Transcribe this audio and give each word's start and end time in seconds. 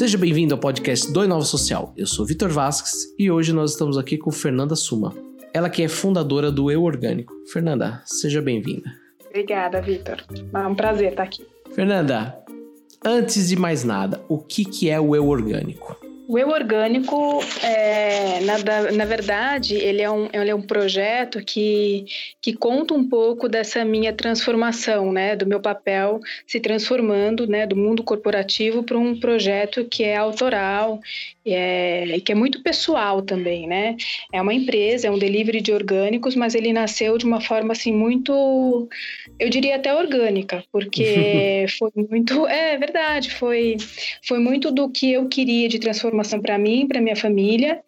Seja 0.00 0.16
bem-vindo 0.16 0.54
ao 0.54 0.58
podcast 0.58 1.12
do 1.12 1.22
Inova 1.22 1.44
Social. 1.44 1.92
Eu 1.94 2.06
sou 2.06 2.24
Vitor 2.24 2.48
Vasques 2.48 3.14
e 3.18 3.30
hoje 3.30 3.52
nós 3.52 3.72
estamos 3.72 3.98
aqui 3.98 4.16
com 4.16 4.30
Fernanda 4.30 4.74
Suma. 4.74 5.14
Ela 5.52 5.68
que 5.68 5.82
é 5.82 5.88
fundadora 5.88 6.50
do 6.50 6.70
Eu 6.70 6.84
Orgânico. 6.84 7.34
Fernanda, 7.52 8.00
seja 8.06 8.40
bem-vinda. 8.40 8.90
Obrigada, 9.26 9.78
Vitor. 9.82 10.24
É 10.54 10.66
um 10.66 10.74
prazer 10.74 11.10
estar 11.10 11.24
aqui. 11.24 11.46
Fernanda, 11.74 12.34
antes 13.04 13.50
de 13.50 13.56
mais 13.56 13.84
nada, 13.84 14.24
o 14.26 14.38
que, 14.38 14.64
que 14.64 14.88
é 14.88 14.98
o 14.98 15.14
Eu 15.14 15.28
Orgânico? 15.28 15.99
O 16.30 16.38
Eu 16.38 16.50
Orgânico, 16.50 17.40
é, 17.60 18.38
na, 18.42 18.92
na 18.92 19.04
verdade, 19.04 19.74
ele 19.74 20.00
é, 20.00 20.08
um, 20.08 20.28
ele 20.32 20.48
é 20.48 20.54
um 20.54 20.62
projeto 20.62 21.44
que, 21.44 22.04
que 22.40 22.52
conta 22.52 22.94
um 22.94 23.02
pouco 23.02 23.48
dessa 23.48 23.84
minha 23.84 24.12
transformação, 24.12 25.10
né, 25.10 25.34
do 25.34 25.44
meu 25.44 25.58
papel 25.58 26.20
se 26.46 26.60
transformando, 26.60 27.48
né, 27.48 27.66
do 27.66 27.74
mundo 27.74 28.04
corporativo 28.04 28.84
para 28.84 28.96
um 28.96 29.18
projeto 29.18 29.84
que 29.84 30.04
é 30.04 30.16
autoral 30.16 31.00
é, 31.44 32.20
que 32.20 32.32
é 32.32 32.34
muito 32.34 32.62
pessoal 32.62 33.22
também, 33.22 33.66
né? 33.66 33.96
É 34.32 34.40
uma 34.40 34.52
empresa, 34.54 35.08
é 35.08 35.10
um 35.10 35.18
delivery 35.18 35.60
de 35.60 35.72
orgânicos, 35.72 36.36
mas 36.36 36.54
ele 36.54 36.72
nasceu 36.72 37.16
de 37.16 37.24
uma 37.24 37.40
forma 37.40 37.72
assim 37.72 37.92
muito, 37.92 38.88
eu 39.40 39.48
diria 39.48 39.76
até 39.76 39.94
orgânica, 39.94 40.62
porque 40.70 41.64
foi 41.78 41.90
muito, 41.96 42.46
é 42.46 42.76
verdade, 42.76 43.34
foi, 43.34 43.78
foi 44.22 44.38
muito 44.38 44.70
do 44.70 44.90
que 44.90 45.12
eu 45.12 45.26
queria 45.28 45.68
de 45.68 45.78
transformação 45.78 46.40
para 46.40 46.58
mim, 46.58 46.86
para 46.86 47.00
minha 47.00 47.16
família 47.16 47.80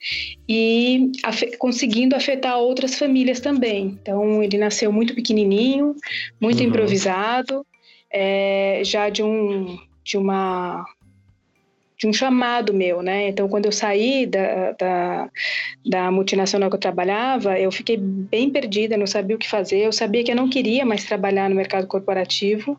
e 0.48 1.12
af 1.22 1.42
conseguindo 1.58 2.16
afetar 2.16 2.58
outras 2.58 2.98
famílias 2.98 3.38
também. 3.38 3.98
Então 4.00 4.42
ele 4.42 4.56
nasceu 4.56 4.90
muito 4.90 5.14
pequenininho, 5.14 5.94
muito 6.40 6.60
uhum. 6.60 6.68
improvisado, 6.68 7.66
é, 8.10 8.80
já 8.84 9.10
de 9.10 9.22
um 9.22 9.78
de 10.04 10.16
uma 10.16 10.84
de 12.02 12.08
um 12.08 12.12
chamado 12.12 12.74
meu, 12.74 13.00
né? 13.00 13.28
Então, 13.28 13.48
quando 13.48 13.66
eu 13.66 13.72
saí 13.72 14.26
da, 14.26 14.72
da, 14.72 15.30
da, 15.86 16.10
multinacional 16.10 16.68
que 16.68 16.74
eu 16.74 16.80
trabalhava, 16.80 17.56
eu 17.60 17.70
fiquei 17.70 17.96
bem 17.96 18.50
perdida, 18.50 18.96
não 18.96 19.06
sabia 19.06 19.36
o 19.36 19.38
que 19.38 19.48
fazer. 19.48 19.86
Eu 19.86 19.92
sabia 19.92 20.24
que 20.24 20.32
eu 20.32 20.34
não 20.34 20.48
queria 20.48 20.84
mais 20.84 21.04
trabalhar 21.04 21.48
no 21.48 21.54
mercado 21.54 21.86
corporativo. 21.86 22.76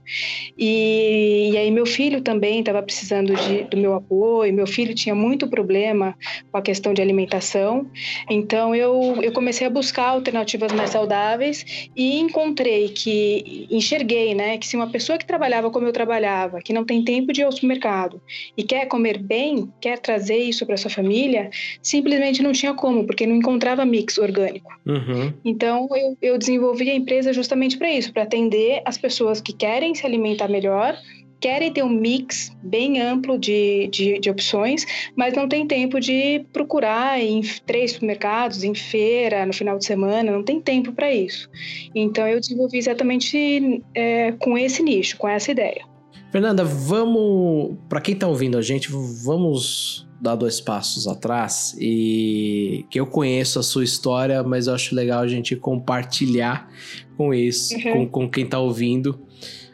E, 0.57 1.51
e 1.53 1.57
aí, 1.57 1.71
meu 1.71 1.85
filho 1.85 2.19
também 2.19 2.59
estava 2.59 2.83
precisando 2.83 3.33
de, 3.33 3.63
do 3.63 3.77
meu 3.77 3.93
apoio. 3.95 4.53
Meu 4.53 4.67
filho 4.67 4.93
tinha 4.93 5.15
muito 5.15 5.47
problema 5.47 6.17
com 6.51 6.57
a 6.57 6.61
questão 6.61 6.93
de 6.93 7.01
alimentação. 7.01 7.89
Então, 8.29 8.75
eu, 8.75 9.19
eu 9.21 9.31
comecei 9.31 9.65
a 9.65 9.69
buscar 9.69 10.09
alternativas 10.09 10.73
mais 10.73 10.89
saudáveis 10.89 11.63
e 11.95 12.19
encontrei 12.19 12.89
que, 12.89 13.67
enxerguei, 13.71 14.35
né, 14.35 14.57
que 14.57 14.67
se 14.67 14.75
uma 14.75 14.89
pessoa 14.89 15.17
que 15.17 15.25
trabalhava 15.25 15.71
como 15.71 15.87
eu 15.87 15.93
trabalhava, 15.93 16.59
que 16.59 16.73
não 16.73 16.83
tem 16.83 17.05
tempo 17.05 17.31
de 17.31 17.39
ir 17.39 17.45
ao 17.45 17.51
supermercado 17.53 18.21
e 18.57 18.63
quer 18.63 18.85
comer 18.87 19.12
comer 19.13 19.17
bem, 19.19 19.71
quer 19.79 19.99
trazer 19.99 20.37
isso 20.37 20.65
para 20.65 20.77
sua 20.77 20.89
família, 20.89 21.49
simplesmente 21.81 22.41
não 22.41 22.51
tinha 22.51 22.73
como, 22.73 23.05
porque 23.05 23.27
não 23.27 23.35
encontrava 23.35 23.85
mix 23.85 24.17
orgânico. 24.17 24.71
Uhum. 24.85 25.33
Então 25.45 25.87
eu, 25.95 26.17
eu 26.21 26.37
desenvolvi 26.37 26.89
a 26.89 26.95
empresa 26.95 27.31
justamente 27.31 27.77
para 27.77 27.91
isso, 27.91 28.11
para 28.11 28.23
atender 28.23 28.81
as 28.85 28.97
pessoas 28.97 29.39
que 29.39 29.53
querem 29.53 29.93
se 29.93 30.05
alimentar 30.05 30.47
melhor, 30.47 30.97
querem 31.39 31.73
ter 31.73 31.83
um 31.83 31.89
mix 31.89 32.55
bem 32.63 33.01
amplo 33.01 33.37
de, 33.37 33.87
de, 33.87 34.17
de, 34.17 34.29
opções, 34.29 34.85
mas 35.13 35.33
não 35.33 35.45
tem 35.45 35.67
tempo 35.67 35.99
de 35.99 36.45
procurar 36.53 37.19
em 37.19 37.41
três 37.65 37.91
supermercados, 37.91 38.63
em 38.63 38.73
feira, 38.73 39.45
no 39.45 39.51
final 39.51 39.77
de 39.77 39.83
semana, 39.83 40.31
não 40.31 40.41
tem 40.41 40.61
tempo 40.61 40.93
para 40.93 41.11
isso. 41.13 41.49
Então 41.93 42.25
eu 42.25 42.39
desenvolvi 42.39 42.77
exatamente 42.77 43.83
é, 43.93 44.31
com 44.39 44.57
esse 44.57 44.81
nicho, 44.81 45.17
com 45.17 45.27
essa 45.27 45.51
ideia. 45.51 45.92
Fernanda, 46.33 46.63
vamos. 46.65 47.77
Para 47.87 48.01
quem 48.01 48.15
está 48.15 48.27
ouvindo 48.27 48.57
a 48.57 48.61
gente, 48.63 48.89
vamos 49.23 50.09
dar 50.19 50.33
dois 50.33 50.59
passos 50.59 51.07
atrás 51.07 51.77
e 51.79 52.87
que 52.89 52.99
eu 52.99 53.05
conheço 53.05 53.59
a 53.59 53.63
sua 53.63 53.83
história, 53.83 54.41
mas 54.41 54.65
eu 54.65 54.73
acho 54.73 54.95
legal 54.95 55.21
a 55.21 55.27
gente 55.27 55.55
compartilhar 55.55 56.67
com 57.15 57.35
isso, 57.35 57.75
uhum. 57.75 58.07
com, 58.07 58.07
com 58.07 58.29
quem 58.31 58.45
está 58.45 58.57
ouvindo. 58.57 59.19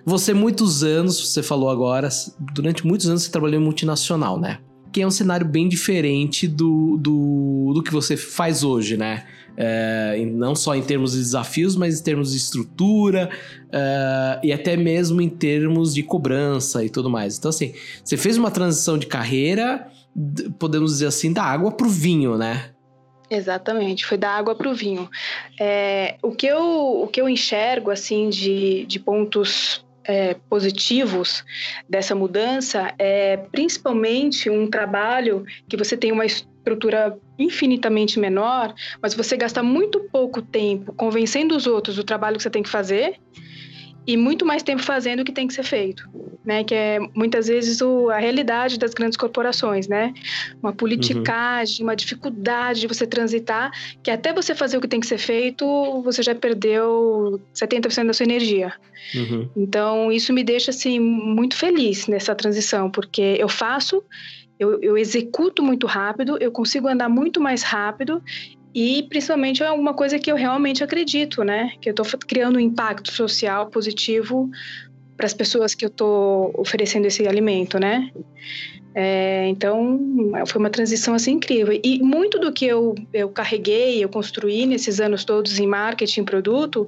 Você, 0.06 0.34
muitos 0.34 0.84
anos, 0.84 1.30
você 1.30 1.42
falou 1.42 1.70
agora, 1.70 2.10
durante 2.54 2.86
muitos 2.86 3.08
anos 3.08 3.24
você 3.24 3.32
trabalhou 3.32 3.62
em 3.62 3.64
multinacional, 3.64 4.38
né? 4.38 4.60
Que 4.92 5.02
é 5.02 5.08
um 5.08 5.12
cenário 5.12 5.48
bem 5.48 5.70
diferente 5.70 6.46
do, 6.46 6.98
do, 6.98 7.72
do 7.76 7.82
que 7.82 7.94
você 7.94 8.18
faz 8.18 8.66
hoje, 8.66 8.98
né? 8.98 9.26
É, 9.62 10.18
não 10.26 10.56
só 10.56 10.74
em 10.74 10.82
termos 10.82 11.12
de 11.12 11.18
desafios, 11.18 11.76
mas 11.76 12.00
em 12.00 12.04
termos 12.04 12.32
de 12.32 12.38
estrutura 12.38 13.30
é, 13.70 14.40
e 14.42 14.54
até 14.54 14.78
mesmo 14.78 15.22
em 15.22 15.28
termos 15.28 15.94
de 15.94 16.02
cobrança 16.02 16.84
e 16.86 16.90
tudo 16.90 17.10
mais. 17.10 17.38
Então, 17.38 17.50
assim, 17.50 17.74
você 18.02 18.16
fez 18.16 18.38
uma 18.38 18.50
transição 18.50 18.98
de 18.98 19.06
carreira, 19.06 19.86
podemos 20.58 20.94
dizer 20.94 21.08
assim, 21.08 21.34
da 21.34 21.44
água 21.44 21.74
para 21.74 21.86
o 21.86 21.90
vinho, 21.90 22.38
né? 22.38 22.72
Exatamente, 23.30 24.06
foi 24.06 24.18
da 24.18 24.32
água 24.32 24.56
para 24.56 24.70
o 24.70 24.74
vinho. 24.74 25.10
É, 25.60 26.16
o, 26.24 26.32
que 26.32 26.48
eu, 26.48 27.04
o 27.04 27.08
que 27.08 27.20
eu 27.20 27.28
enxergo, 27.28 27.92
assim, 27.92 28.30
de, 28.30 28.86
de 28.86 28.98
pontos 28.98 29.86
é, 30.06 30.36
positivos 30.50 31.44
dessa 31.88 32.16
mudança 32.16 32.92
é 32.98 33.38
principalmente 33.38 34.50
um 34.50 34.68
trabalho 34.68 35.46
que 35.68 35.78
você 35.78 35.96
tem 35.96 36.12
uma 36.12 36.26
estrutura 36.60 37.18
infinitamente 37.38 38.20
menor, 38.20 38.74
mas 39.02 39.14
você 39.14 39.36
gasta 39.36 39.64
muito 39.64 40.00
pouco 40.12 40.42
tempo 40.42 40.94
convencendo 40.94 41.56
os 41.56 41.66
outros 41.66 41.96
do 41.96 42.04
trabalho 42.04 42.38
que 42.38 42.44
você 42.44 42.50
tem 42.50 42.64
que 42.64 42.70
fazer 42.70 43.20
e 44.10 44.18
muito 44.18 44.44
mais 44.44 44.64
tempo 44.64 44.82
fazendo 44.82 45.20
o 45.20 45.24
que 45.24 45.32
tem 45.32 45.48
que 45.48 45.54
ser 45.54 45.62
feito, 45.62 46.10
né? 46.44 46.64
Que 46.64 46.74
é 46.74 47.00
muitas 47.14 47.48
vezes 47.48 47.80
o, 47.80 48.10
a 48.10 48.18
realidade 48.18 48.80
das 48.80 48.92
grandes 48.92 49.16
corporações, 49.16 49.88
né? 49.88 50.14
Uma 50.64 50.74
politicagem, 50.74 51.82
uhum. 51.82 51.90
uma 51.90 51.96
dificuldade 51.96 52.82
de 52.82 52.88
você 52.88 53.06
transitar, 53.06 53.72
que 54.02 54.10
até 54.10 54.34
você 54.34 54.56
fazer 54.56 54.78
o 54.78 54.82
que 54.82 54.88
tem 54.88 55.00
que 55.00 55.06
ser 55.06 55.20
feito, 55.20 56.02
você 56.02 56.24
já 56.24 56.34
perdeu 56.34 57.40
70% 57.54 58.08
da 58.08 58.14
sua 58.14 58.24
energia. 58.24 58.74
Uhum. 59.14 59.50
Então, 59.56 60.12
isso 60.12 60.34
me 60.34 60.44
deixa 60.44 60.72
assim 60.72 61.00
muito 61.00 61.56
feliz 61.56 62.08
nessa 62.08 62.34
transição, 62.34 62.90
porque 62.90 63.38
eu 63.38 63.48
faço 63.48 64.04
eu, 64.60 64.82
eu, 64.82 64.98
executo 64.98 65.64
muito 65.64 65.88
rápido, 65.88 66.38
eu 66.40 66.52
consigo 66.52 66.88
andar 66.88 67.08
muito 67.08 67.40
mais 67.40 67.64
rápido 67.64 68.22
e 68.76 69.04
principalmente 69.04 69.64
é 69.64 69.68
alguma 69.68 69.94
coisa 69.94 70.20
que 70.20 70.32
eu 70.32 70.36
realmente 70.36 70.84
acredito, 70.84 71.44
né? 71.44 71.72
Que 71.82 71.90
eu 71.90 71.92
estou 71.92 72.06
criando 72.28 72.58
um 72.58 72.60
impacto 72.60 73.12
social 73.12 73.68
positivo 73.68 74.50
para 75.16 75.26
as 75.26 75.34
pessoas 75.34 75.74
que 75.74 75.84
eu 75.84 75.90
estou 75.90 76.54
oferecendo 76.58 77.06
esse 77.06 77.28
alimento, 77.28 77.80
né? 77.80 78.12
É, 78.94 79.48
então, 79.48 80.00
foi 80.48 80.60
uma 80.60 80.70
transição 80.70 81.14
assim 81.14 81.34
incrível. 81.34 81.80
E 81.84 82.00
muito 82.02 82.40
do 82.40 82.52
que 82.52 82.66
eu, 82.66 82.96
eu 83.14 83.30
carreguei, 83.30 84.04
eu 84.04 84.10
construí 84.10 84.66
nesses 84.66 85.00
anos 85.00 85.24
todos 85.24 85.60
em 85.60 85.68
marketing, 85.68 86.24
produto, 86.24 86.88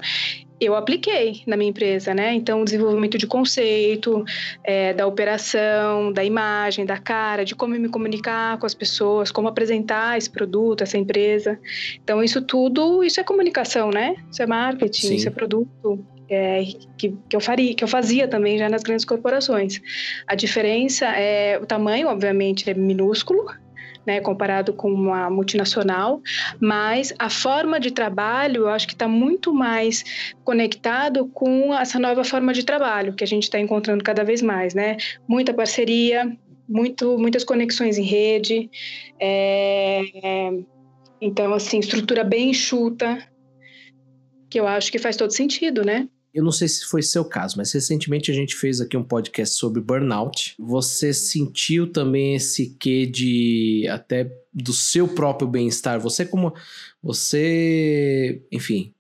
eu 0.62 0.76
apliquei 0.76 1.42
na 1.48 1.58
minha 1.58 1.72
empresa, 1.72 2.14
né? 2.14 2.34
Então, 2.36 2.62
o 2.62 2.66
desenvolvimento 2.66 3.18
de 3.18 3.26
conceito, 3.26 4.24
é, 4.64 4.94
da 4.94 5.08
operação, 5.08 6.14
da 6.14 6.24
imagem, 6.24 6.86
da 6.86 7.00
cara, 7.00 7.44
de 7.44 7.56
como 7.56 7.74
me 7.74 7.90
comunicar 7.90 8.60
com 8.60 8.68
as 8.68 8.76
pessoas, 8.76 9.32
como 9.32 9.48
apresentar 9.48 10.20
esse 10.20 10.30
produto, 10.30 10.84
essa 10.84 11.00
empresa. 11.00 11.60
Então, 12.04 12.24
isso 12.24 12.44
tudo, 12.44 13.04
isso 13.04 13.20
é 13.20 13.24
comunicação, 13.24 13.90
né? 13.90 14.16
Isso 14.32 14.44
é 14.44 14.46
marketing, 14.46 15.08
Sim. 15.08 15.16
isso 15.16 15.28
é 15.28 15.32
produto. 15.32 16.06
É, 16.30 16.64
que, 16.98 17.14
que, 17.28 17.36
eu 17.36 17.42
faria, 17.42 17.74
que 17.74 17.84
eu 17.84 17.88
fazia 17.90 18.26
também 18.26 18.58
já 18.58 18.70
nas 18.70 18.84
grandes 18.84 19.04
corporações. 19.04 19.82
A 20.26 20.36
diferença 20.36 21.06
é 21.08 21.60
o 21.62 21.66
tamanho, 21.66 22.08
obviamente, 22.08 22.70
é 22.70 22.74
minúsculo, 22.74 23.48
né, 24.06 24.20
comparado 24.20 24.74
com 24.74 24.92
uma 24.92 25.30
multinacional, 25.30 26.22
mas 26.60 27.14
a 27.20 27.30
forma 27.30 27.80
de 27.80 27.92
trabalho 27.92 28.62
eu 28.62 28.70
acho 28.70 28.88
que 28.88 28.94
está 28.94 29.08
muito 29.08 29.54
mais 29.54 30.04
conectado 30.44 31.28
com 31.28 31.74
essa 31.74 32.00
nova 32.00 32.24
forma 32.24 32.54
de 32.54 32.64
trabalho 32.64 33.14
que 33.14 33.24
a 33.24 33.28
gente 33.28 33.44
está 33.44 33.60
encontrando 33.60 34.04
cada 34.04 34.24
vez 34.24 34.42
mais, 34.42 34.74
né? 34.74 34.98
Muita 35.28 35.54
parceria, 35.54 36.36
muito, 36.68 37.18
muitas 37.18 37.44
conexões 37.44 37.98
em 37.98 38.04
rede, 38.04 38.70
é, 39.20 40.04
é, 40.24 40.52
então 41.20 41.54
assim 41.54 41.80
estrutura 41.80 42.24
bem 42.24 42.52
enxuta, 42.52 43.18
que 44.50 44.60
eu 44.60 44.68
acho 44.68 44.92
que 44.92 45.00
faz 45.00 45.16
todo 45.16 45.32
sentido, 45.32 45.84
né? 45.84 46.08
Eu 46.34 46.44
não 46.44 46.52
sei 46.52 46.68
se 46.68 46.86
foi 46.86 47.02
seu 47.02 47.26
caso, 47.26 47.58
mas 47.58 47.72
recentemente 47.72 48.32
a 48.32 48.34
gente 48.34 48.56
fez 48.56 48.80
aqui 48.80 48.96
um 48.96 49.04
podcast 49.04 49.56
sobre 49.56 49.82
burnout. 49.82 50.56
Você 50.58 51.14
sentiu 51.14 51.92
também 51.92 52.36
esse 52.36 52.76
quê 52.80 53.06
de 53.06 53.86
até 53.90 54.32
do 54.54 54.72
seu 54.72 55.08
próprio 55.08 55.48
bem-estar? 55.48 56.00
Você 56.00 56.26
como 56.26 56.54
você, 57.04 58.42
enfim, 58.52 58.94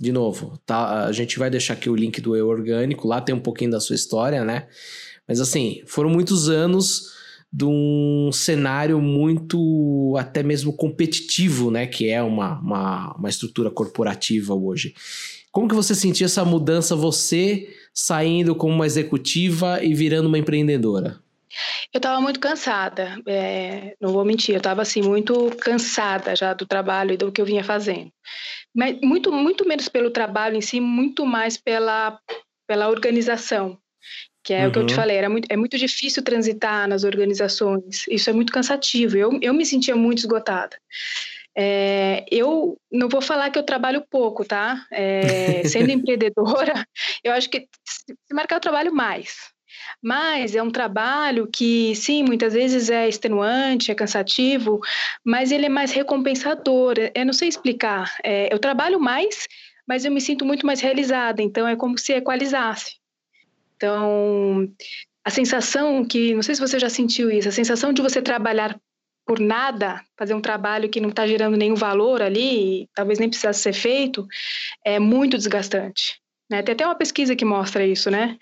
de 0.00 0.12
novo, 0.12 0.58
tá? 0.64 1.06
A 1.06 1.12
gente 1.12 1.38
vai 1.38 1.50
deixar 1.50 1.74
aqui 1.74 1.88
o 1.88 1.96
link 1.96 2.20
do 2.20 2.36
Eu 2.36 2.48
Orgânico, 2.48 3.08
lá 3.08 3.20
tem 3.20 3.34
um 3.34 3.40
pouquinho 3.40 3.70
da 3.70 3.80
sua 3.80 3.96
história, 3.96 4.44
né? 4.44 4.66
Mas 5.26 5.40
assim, 5.40 5.82
foram 5.86 6.10
muitos 6.10 6.48
anos 6.48 7.16
de 7.52 7.64
um 7.64 8.30
cenário 8.32 9.00
muito 9.00 10.14
até 10.18 10.42
mesmo 10.42 10.72
competitivo, 10.72 11.70
né? 11.70 11.86
Que 11.86 12.08
é 12.08 12.22
uma, 12.22 12.60
uma, 12.60 13.16
uma 13.16 13.28
estrutura 13.28 13.70
corporativa 13.70 14.54
hoje. 14.54 14.94
Como 15.56 15.68
que 15.68 15.74
você 15.74 15.94
sentiu 15.94 16.26
essa 16.26 16.44
mudança, 16.44 16.94
você 16.94 17.74
saindo 17.94 18.54
como 18.54 18.74
uma 18.74 18.84
executiva 18.84 19.82
e 19.82 19.94
virando 19.94 20.26
uma 20.26 20.36
empreendedora? 20.36 21.18
Eu 21.94 21.96
estava 21.96 22.20
muito 22.20 22.38
cansada, 22.38 23.18
é, 23.26 23.96
não 23.98 24.12
vou 24.12 24.22
mentir, 24.22 24.54
eu 24.54 24.58
estava 24.58 24.82
assim 24.82 25.00
muito 25.00 25.48
cansada 25.56 26.36
já 26.36 26.52
do 26.52 26.66
trabalho 26.66 27.14
e 27.14 27.16
do 27.16 27.32
que 27.32 27.40
eu 27.40 27.46
vinha 27.46 27.64
fazendo. 27.64 28.12
Mas 28.74 29.00
muito, 29.00 29.32
muito 29.32 29.66
menos 29.66 29.88
pelo 29.88 30.10
trabalho 30.10 30.56
em 30.56 30.60
si, 30.60 30.78
muito 30.78 31.24
mais 31.24 31.56
pela, 31.56 32.20
pela 32.68 32.90
organização, 32.90 33.78
que 34.44 34.52
é 34.52 34.64
uhum. 34.64 34.68
o 34.68 34.72
que 34.72 34.78
eu 34.80 34.86
te 34.86 34.90
uhum. 34.90 34.96
falei, 34.96 35.16
era 35.16 35.30
muito, 35.30 35.46
é 35.50 35.56
muito 35.56 35.78
difícil 35.78 36.22
transitar 36.22 36.86
nas 36.86 37.02
organizações, 37.02 38.04
isso 38.10 38.28
é 38.28 38.32
muito 38.34 38.52
cansativo, 38.52 39.16
eu, 39.16 39.38
eu 39.40 39.54
me 39.54 39.64
sentia 39.64 39.96
muito 39.96 40.18
esgotada. 40.18 40.76
É, 41.58 42.24
eu 42.30 42.78
não 42.92 43.08
vou 43.08 43.22
falar 43.22 43.50
que 43.50 43.58
eu 43.58 43.62
trabalho 43.62 44.04
pouco, 44.10 44.44
tá? 44.44 44.84
É, 44.92 45.62
sendo 45.64 45.90
empreendedora, 45.90 46.86
eu 47.24 47.32
acho 47.32 47.48
que 47.48 47.66
se 47.84 48.14
marcar 48.34 48.56
eu 48.56 48.60
trabalho 48.60 48.94
mais, 48.94 49.36
mas 50.02 50.54
é 50.54 50.62
um 50.62 50.70
trabalho 50.70 51.48
que, 51.50 51.94
sim, 51.94 52.22
muitas 52.22 52.52
vezes 52.52 52.90
é 52.90 53.08
extenuante, 53.08 53.90
é 53.90 53.94
cansativo, 53.94 54.80
mas 55.24 55.50
ele 55.50 55.66
é 55.66 55.70
mais 55.70 55.92
recompensador. 55.92 56.94
Eu 57.14 57.26
não 57.26 57.32
sei 57.32 57.48
explicar. 57.48 58.16
É, 58.22 58.52
eu 58.52 58.58
trabalho 58.58 59.00
mais, 59.00 59.46
mas 59.88 60.04
eu 60.04 60.12
me 60.12 60.20
sinto 60.20 60.44
muito 60.44 60.66
mais 60.66 60.80
realizada. 60.80 61.42
Então, 61.42 61.66
é 61.66 61.74
como 61.74 61.98
se 61.98 62.12
equalizasse. 62.12 62.96
Então, 63.76 64.68
a 65.24 65.30
sensação 65.30 66.04
que, 66.04 66.34
não 66.34 66.42
sei 66.42 66.54
se 66.54 66.60
você 66.60 66.78
já 66.78 66.88
sentiu 66.88 67.30
isso, 67.30 67.48
a 67.48 67.52
sensação 67.52 67.92
de 67.92 68.00
você 68.00 68.22
trabalhar 68.22 68.78
por 69.26 69.40
nada, 69.40 70.02
fazer 70.16 70.34
um 70.34 70.40
trabalho 70.40 70.88
que 70.88 71.00
não 71.00 71.08
está 71.08 71.26
gerando 71.26 71.56
nenhum 71.56 71.74
valor 71.74 72.22
ali, 72.22 72.88
talvez 72.94 73.18
nem 73.18 73.28
precisasse 73.28 73.60
ser 73.60 73.72
feito, 73.72 74.26
é 74.84 75.00
muito 75.00 75.36
desgastante. 75.36 76.20
Né? 76.48 76.62
Tem 76.62 76.72
até 76.72 76.86
uma 76.86 76.94
pesquisa 76.94 77.34
que 77.34 77.44
mostra 77.44 77.84
isso, 77.84 78.08
né? 78.08 78.38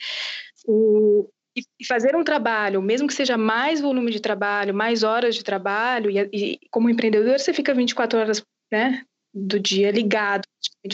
O, 0.67 1.29
e 1.57 1.87
fazer 1.87 2.15
um 2.15 2.25
trabalho, 2.25 2.83
mesmo 2.83 3.09
que 3.09 3.15
seja 3.15 3.39
mais 3.39 3.81
volume 3.81 4.11
de 4.11 4.21
trabalho, 4.21 4.75
mais 4.75 5.03
horas 5.03 5.35
de 5.35 5.43
trabalho, 5.43 6.11
e, 6.11 6.19
e 6.33 6.61
como 6.71 6.91
empreendedor 6.91 7.39
você 7.39 7.55
fica 7.55 7.73
24 7.73 8.19
horas 8.19 8.45
né, 8.71 9.03
do 9.33 9.59
dia 9.59 9.91
ligado 9.91 10.43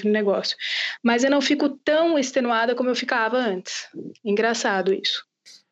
no 0.04 0.10
negócio. 0.10 0.56
Mas 1.02 1.24
eu 1.24 1.30
não 1.30 1.40
fico 1.40 1.68
tão 1.68 2.18
extenuada 2.18 2.74
como 2.76 2.90
eu 2.90 2.94
ficava 2.94 3.36
antes. 3.38 3.88
Engraçado 4.24 4.92
isso. 4.92 5.24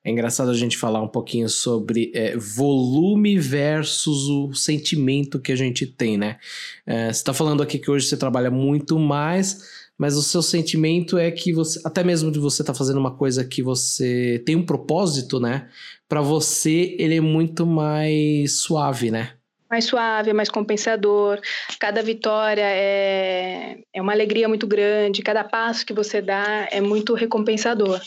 É 0.05 0.11
engraçado 0.11 0.51
a 0.51 0.55
gente 0.55 0.77
falar 0.77 1.03
um 1.03 1.09
pouquinho 1.09 1.49
sobre 1.49 2.13
é, 2.15 2.37
volume 2.37 3.39
versus 3.39 4.29
o 4.29 4.55
sentimento 4.55 5.41
que 5.41 5.53
a 5.53 5.57
gente 5.57 5.87
tem, 5.87 6.17
né? 6.17 6.39
É, 6.87 7.07
você 7.07 7.21
está 7.21 7.35
falando 7.35 7.63
aqui 7.63 7.79
que 7.79 7.91
hoje 7.91 8.07
você 8.07 8.17
trabalha 8.17 8.51
muito 8.51 8.99
mais, 8.99 9.61
mas 9.99 10.17
o 10.17 10.23
seu 10.23 10.41
sentimento 10.41 11.19
é 11.19 11.31
que 11.31 11.53
você, 11.53 11.81
até 11.85 12.05
mesmo 12.05 12.31
de 12.31 12.39
você 12.39 12.63
estar 12.63 12.73
tá 12.73 12.79
fazendo 12.79 12.99
uma 12.99 13.17
coisa 13.17 13.45
que 13.45 13.63
você 13.63 14.43
tem 14.47 14.55
um 14.55 14.65
propósito, 14.65 15.41
né? 15.41 15.69
Para 16.09 16.23
você 16.23 16.97
ele 16.99 17.17
é 17.17 17.21
muito 17.21 17.67
mais 17.67 18.61
suave, 18.61 19.11
né? 19.11 19.38
Mais 19.71 19.85
suave, 19.85 20.33
mais 20.33 20.49
compensador. 20.49 21.41
Cada 21.79 22.03
vitória 22.03 22.65
é, 22.65 23.79
é 23.93 24.03
uma 24.03 24.13
alegria 24.13 24.49
muito 24.49 24.67
grande. 24.67 25.23
Cada 25.23 25.45
passo 25.45 25.85
que 25.85 25.93
você 25.93 26.23
dá 26.23 26.69
é 26.71 26.81
muito 26.81 27.15
recompensador. 27.15 28.01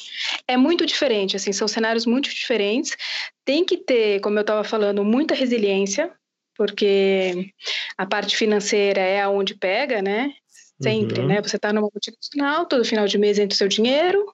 É 0.48 0.58
muito 0.58 0.86
diferente, 0.86 1.36
assim, 1.36 1.52
são 1.54 1.68
cenários 1.68 2.06
muito 2.06 2.30
diferentes. 2.30 2.98
Tem 3.46 3.64
que 3.64 3.78
ter, 3.78 4.20
como 4.22 4.38
eu 4.38 4.42
estava 4.42 4.64
falando, 4.64 5.04
muita 5.04 5.36
resiliência, 5.36 6.12
porque 6.56 7.52
a 7.98 8.06
parte 8.06 8.36
financeira 8.36 9.02
é 9.02 9.22
aonde 9.22 9.56
pega, 9.56 10.02
né? 10.02 10.34
sempre, 10.82 11.22
uhum. 11.22 11.28
né? 11.28 11.42
Você 11.42 11.56
está 11.56 11.72
numa 11.72 11.90
multinacional, 11.94 12.66
todo 12.66 12.84
final 12.84 13.06
de 13.06 13.18
mês 13.18 13.38
entra 13.38 13.54
o 13.54 13.58
seu 13.58 13.68
dinheiro, 13.68 14.26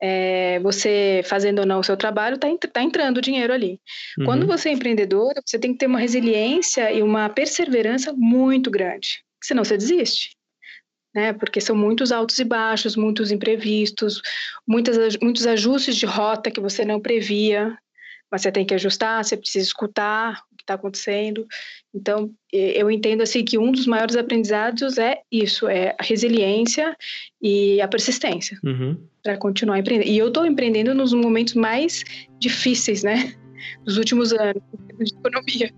é, 0.00 0.58
você 0.60 1.22
fazendo 1.24 1.60
ou 1.60 1.66
não 1.66 1.80
o 1.80 1.84
seu 1.84 1.96
trabalho, 1.96 2.36
está 2.36 2.48
tá 2.72 2.82
entrando 2.82 3.20
dinheiro 3.20 3.52
ali. 3.52 3.80
Uhum. 4.18 4.24
Quando 4.24 4.46
você 4.46 4.68
é 4.68 4.72
empreendedora, 4.72 5.42
você 5.44 5.58
tem 5.58 5.72
que 5.72 5.78
ter 5.78 5.86
uma 5.86 5.98
resiliência 5.98 6.92
e 6.92 7.02
uma 7.02 7.28
perseverança 7.28 8.12
muito 8.12 8.70
grande, 8.70 9.22
senão 9.42 9.64
você 9.64 9.76
desiste. 9.76 10.36
Né? 11.14 11.32
Porque 11.32 11.60
são 11.60 11.74
muitos 11.74 12.12
altos 12.12 12.38
e 12.38 12.44
baixos, 12.44 12.94
muitos 12.94 13.30
imprevistos, 13.32 14.20
muitas, 14.66 15.16
muitos 15.16 15.46
ajustes 15.46 15.96
de 15.96 16.06
rota 16.06 16.50
que 16.50 16.60
você 16.60 16.84
não 16.84 17.00
previa, 17.00 17.76
mas 18.30 18.42
você 18.42 18.52
tem 18.52 18.64
que 18.64 18.74
ajustar, 18.74 19.24
você 19.24 19.36
precisa 19.36 19.66
escutar 19.66 20.42
o 20.52 20.56
que 20.56 20.62
está 20.62 20.74
acontecendo. 20.74 21.46
Então, 21.94 22.30
eu 22.52 22.90
entendo 22.90 23.22
assim 23.22 23.44
que 23.44 23.58
um 23.58 23.72
dos 23.72 23.86
maiores 23.86 24.16
aprendizados 24.16 24.98
é 24.98 25.20
isso, 25.30 25.68
é 25.68 25.94
a 25.98 26.02
resiliência 26.02 26.96
e 27.40 27.80
a 27.80 27.88
persistência 27.88 28.58
uhum. 28.64 28.96
para 29.22 29.36
continuar 29.36 29.78
empreendendo. 29.78 30.10
E 30.10 30.18
eu 30.18 30.28
estou 30.28 30.44
empreendendo 30.44 30.94
nos 30.94 31.12
momentos 31.12 31.54
mais 31.54 32.04
difíceis, 32.38 33.02
né, 33.02 33.34
dos 33.84 33.96
últimos 33.96 34.32
anos 34.32 34.62
de 34.98 35.14
economia. 35.14 35.72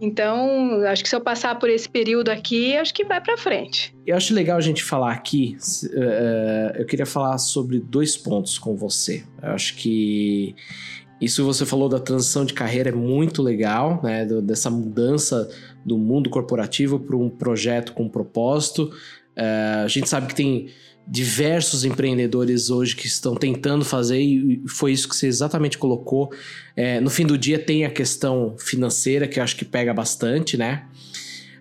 Então, 0.00 0.82
acho 0.86 1.02
que 1.02 1.08
se 1.08 1.16
eu 1.16 1.20
passar 1.20 1.58
por 1.58 1.68
esse 1.68 1.88
período 1.88 2.28
aqui, 2.28 2.76
acho 2.76 2.94
que 2.94 3.04
vai 3.04 3.20
para 3.20 3.36
frente. 3.36 3.94
Eu 4.06 4.16
acho 4.16 4.32
legal 4.32 4.56
a 4.56 4.60
gente 4.60 4.84
falar 4.84 5.12
aqui. 5.12 5.56
Uh, 5.84 6.78
eu 6.78 6.86
queria 6.86 7.06
falar 7.06 7.36
sobre 7.38 7.80
dois 7.80 8.16
pontos 8.16 8.58
com 8.58 8.76
você. 8.76 9.24
Eu 9.42 9.50
acho 9.50 9.74
que 9.74 10.54
isso 11.20 11.44
você 11.44 11.66
falou 11.66 11.88
da 11.88 11.98
transição 11.98 12.44
de 12.44 12.54
carreira 12.54 12.90
é 12.90 12.92
muito 12.92 13.42
legal, 13.42 14.00
né? 14.02 14.24
dessa 14.42 14.70
mudança 14.70 15.48
do 15.84 15.98
mundo 15.98 16.30
corporativo 16.30 17.00
para 17.00 17.16
um 17.16 17.28
projeto 17.28 17.92
com 17.92 18.08
propósito. 18.08 18.84
Uh, 19.36 19.84
a 19.84 19.88
gente 19.88 20.08
sabe 20.08 20.28
que 20.28 20.34
tem 20.34 20.68
diversos 21.10 21.84
empreendedores 21.84 22.70
hoje 22.70 22.94
que 22.94 23.06
estão 23.06 23.34
tentando 23.34 23.84
fazer 23.84 24.20
e 24.20 24.62
foi 24.68 24.92
isso 24.92 25.08
que 25.08 25.16
você 25.16 25.26
exatamente 25.26 25.78
colocou. 25.78 26.30
É, 26.76 27.00
no 27.00 27.08
fim 27.08 27.24
do 27.24 27.38
dia 27.38 27.58
tem 27.58 27.84
a 27.84 27.90
questão 27.90 28.54
financeira 28.58 29.26
que 29.26 29.40
eu 29.40 29.42
acho 29.42 29.56
que 29.56 29.64
pega 29.64 29.94
bastante, 29.94 30.56
né? 30.58 30.84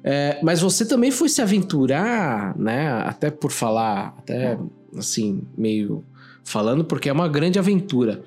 É, 0.04 0.38
mas 0.44 0.60
você 0.60 0.86
também 0.86 1.12
foi 1.12 1.30
se 1.30 1.42
aventurar, 1.42 2.58
né? 2.60 2.90
Até 3.06 3.32
por 3.32 3.52
falar, 3.52 4.16
até 4.18 4.58
assim, 4.98 5.42
meio 5.58 6.04
falando, 6.44 6.84
porque 6.84 7.10
é 7.10 7.14
uma 7.14 7.28
grande 7.28 7.58
aventura 7.58 8.24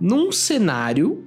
num 0.00 0.30
cenário 0.32 1.24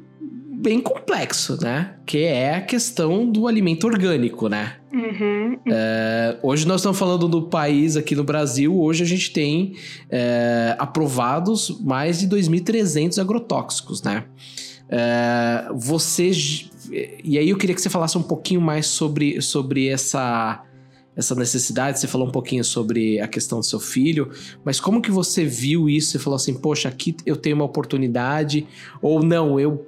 bem 0.62 0.80
complexo, 0.80 1.58
né? 1.62 1.96
Que 2.06 2.20
é 2.20 2.56
a 2.56 2.62
questão 2.62 3.30
do 3.30 3.48
alimento 3.48 3.88
orgânico, 3.88 4.48
né? 4.48 4.76
Uhum. 4.94 5.58
É, 5.66 6.38
hoje 6.44 6.68
nós 6.68 6.82
estamos 6.82 7.00
falando 7.00 7.28
do 7.28 7.44
país 7.44 7.98
aqui 7.98 8.16
no 8.16 8.24
Brasil. 8.24 8.78
Hoje 8.80 9.04
a 9.04 9.08
gente 9.08 9.32
tem 9.32 9.74
é, 10.10 10.76
aprovados 10.78 11.80
mais 11.82 12.20
de 12.20 12.28
2.300 12.28 13.20
agrotóxicos, 13.20 14.04
né? 14.04 14.26
É, 14.88 15.70
você 15.74 16.32
e 17.24 17.38
aí 17.38 17.50
eu 17.50 17.58
queria 17.58 17.74
que 17.74 17.82
você 17.82 17.90
falasse 17.90 18.18
um 18.18 18.24
pouquinho 18.24 18.60
mais 18.60 18.86
sobre, 18.88 19.42
sobre 19.42 19.88
essa 19.88 20.64
essa 21.16 21.36
necessidade, 21.36 22.00
você 22.00 22.08
falou 22.08 22.28
um 22.28 22.32
pouquinho 22.32 22.64
sobre 22.64 23.20
a 23.20 23.28
questão 23.28 23.60
do 23.60 23.66
seu 23.66 23.80
filho, 23.80 24.32
mas 24.64 24.80
como 24.80 25.02
que 25.02 25.12
você 25.12 25.44
viu 25.44 25.90
isso? 25.90 26.12
Você 26.12 26.20
falou 26.20 26.36
assim, 26.36 26.54
poxa, 26.54 26.88
aqui 26.88 27.16
eu 27.26 27.36
tenho 27.36 27.56
uma 27.56 27.66
oportunidade, 27.66 28.66
ou 29.02 29.22
não, 29.22 29.60
eu, 29.60 29.86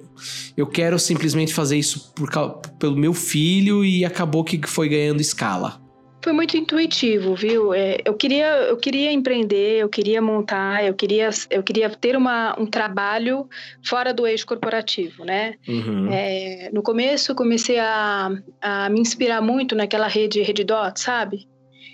eu 0.56 0.66
quero 0.66 0.98
simplesmente 0.98 1.54
fazer 1.54 1.78
isso 1.78 2.12
por, 2.14 2.30
pelo 2.78 2.96
meu 2.96 3.14
filho 3.14 3.84
e 3.84 4.04
acabou 4.04 4.44
que 4.44 4.60
foi 4.66 4.88
ganhando 4.88 5.20
escala. 5.20 5.83
Foi 6.24 6.32
muito 6.32 6.56
intuitivo, 6.56 7.34
viu? 7.34 7.74
É, 7.74 7.98
eu, 8.02 8.14
queria, 8.14 8.46
eu 8.46 8.78
queria 8.78 9.12
empreender, 9.12 9.82
eu 9.82 9.90
queria 9.90 10.22
montar, 10.22 10.82
eu 10.82 10.94
queria, 10.94 11.28
eu 11.50 11.62
queria 11.62 11.90
ter 11.90 12.16
uma, 12.16 12.58
um 12.58 12.64
trabalho 12.64 13.46
fora 13.84 14.14
do 14.14 14.26
eixo 14.26 14.46
corporativo, 14.46 15.22
né? 15.22 15.56
Uhum. 15.68 16.08
É, 16.10 16.70
no 16.72 16.82
começo, 16.82 17.34
comecei 17.34 17.78
a, 17.78 18.30
a 18.58 18.88
me 18.88 19.00
inspirar 19.00 19.42
muito 19.42 19.74
naquela 19.74 20.06
rede 20.06 20.40
Reddit, 20.40 20.72
sabe? 20.96 21.46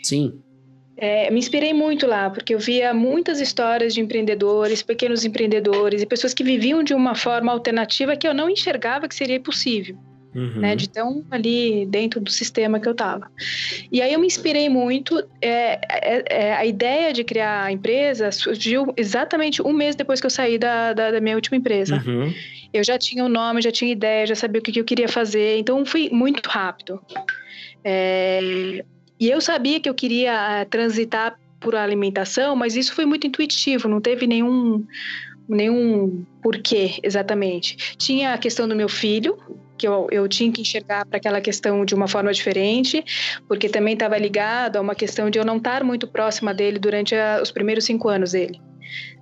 Sim. 0.04 0.40
É, 0.96 1.28
me 1.32 1.40
inspirei 1.40 1.75
muito 1.75 2.06
lá, 2.06 2.30
porque 2.30 2.54
eu 2.54 2.58
via 2.60 2.94
muitas 2.94 3.40
histórias 3.40 3.92
de 3.94 4.00
empreendedores, 4.00 4.80
pequenos 4.80 5.25
empreendedores 5.25 6.02
e 6.02 6.06
pessoas 6.06 6.32
que 6.32 6.44
viviam 6.44 6.84
de 6.84 6.94
uma 6.94 7.16
forma 7.16 7.50
alternativa 7.50 8.14
que 8.14 8.28
eu 8.28 8.34
não 8.34 8.49
enxergava 8.49 9.08
que 9.08 9.14
seria 9.16 9.40
possível 9.40 9.99
uhum. 10.34 10.60
né? 10.60 10.76
De 10.76 10.88
tão 10.88 11.25
ali 11.30 11.87
dentro 11.87 12.20
do 12.20 12.30
sistema 12.30 12.78
que 12.80 12.88
eu 12.88 12.92
estava. 12.92 13.30
E 13.90 14.00
aí 14.00 14.12
eu 14.12 14.20
me 14.20 14.26
inspirei 14.26 14.68
muito. 14.68 15.18
É, 15.40 15.80
é, 15.90 16.25
é, 16.28 16.54
a 16.54 16.64
ideia 16.64 17.12
de 17.12 17.25
criar 17.25 17.64
a 17.64 17.72
empresa 17.72 18.30
surgiu 18.32 18.92
exatamente 18.96 19.62
um 19.62 19.72
mês 19.72 19.96
depois 19.96 20.20
que 20.20 20.26
eu 20.26 20.30
saí 20.30 20.58
da, 20.58 20.92
da, 20.92 21.10
da 21.10 21.20
minha 21.20 21.34
última 21.34 21.56
empresa. 21.56 22.02
Uhum. 22.06 22.32
Eu 22.72 22.84
já 22.84 22.99
tinha 22.99 23.25
o 23.25 23.26
um 23.26 23.30
nome, 23.30 23.62
já 23.62 23.72
tinha 23.72 23.90
ideia, 23.90 24.26
já 24.26 24.34
sabia 24.34 24.60
o 24.60 24.62
que, 24.62 24.72
que 24.72 24.80
eu 24.80 24.84
queria 24.84 25.08
fazer. 25.08 25.58
Então 25.58 25.84
fui 25.84 26.08
muito 26.10 26.46
rápido. 26.49 27.00
É, 27.82 28.82
e 29.20 29.28
eu 29.28 29.40
sabia 29.40 29.78
que 29.78 29.88
eu 29.88 29.94
queria 29.94 30.60
eh, 30.60 30.64
transitar 30.64 31.38
por 31.60 31.76
alimentação, 31.76 32.56
mas 32.56 32.75
isso 32.75 32.94
foi 32.94 33.04
muito 33.04 33.26
intuitivo, 33.26 33.87
não 33.87 34.00
teve 34.00 34.26
nenhum 34.26 34.82
nenhum 35.54 36.25
porquê 36.42 36.99
exatamente. 37.02 37.97
Tinha 37.97 38.35
a 38.35 38.38
questão 38.38 38.66
do 38.69 38.76
meu 38.76 38.88
filho, 38.88 39.38
que 39.76 39.88
eu, 39.88 40.07
eu 40.11 40.28
tinha 40.28 40.52
que 40.52 40.61
enxergar 40.61 41.07
para 41.07 41.16
aquela 41.16 41.40
questão 41.40 41.85
de 41.85 41.95
uma 41.95 42.07
forma 42.07 42.33
diferente, 42.33 43.02
porque 43.49 43.69
também 43.69 43.95
estava 43.95 44.19
ligado 44.19 44.76
a 44.76 44.80
uma 44.80 44.95
questão 44.95 45.30
de 45.30 45.38
eu 45.38 45.45
não 45.45 45.57
estar 45.57 45.83
muito 45.83 46.07
próxima 46.07 46.52
dele 46.52 46.78
durante 46.78 47.14
a, 47.14 47.40
os 47.42 47.50
primeiros 47.50 47.85
cinco 47.85 48.09
anos 48.09 48.33
dele. 48.33 48.61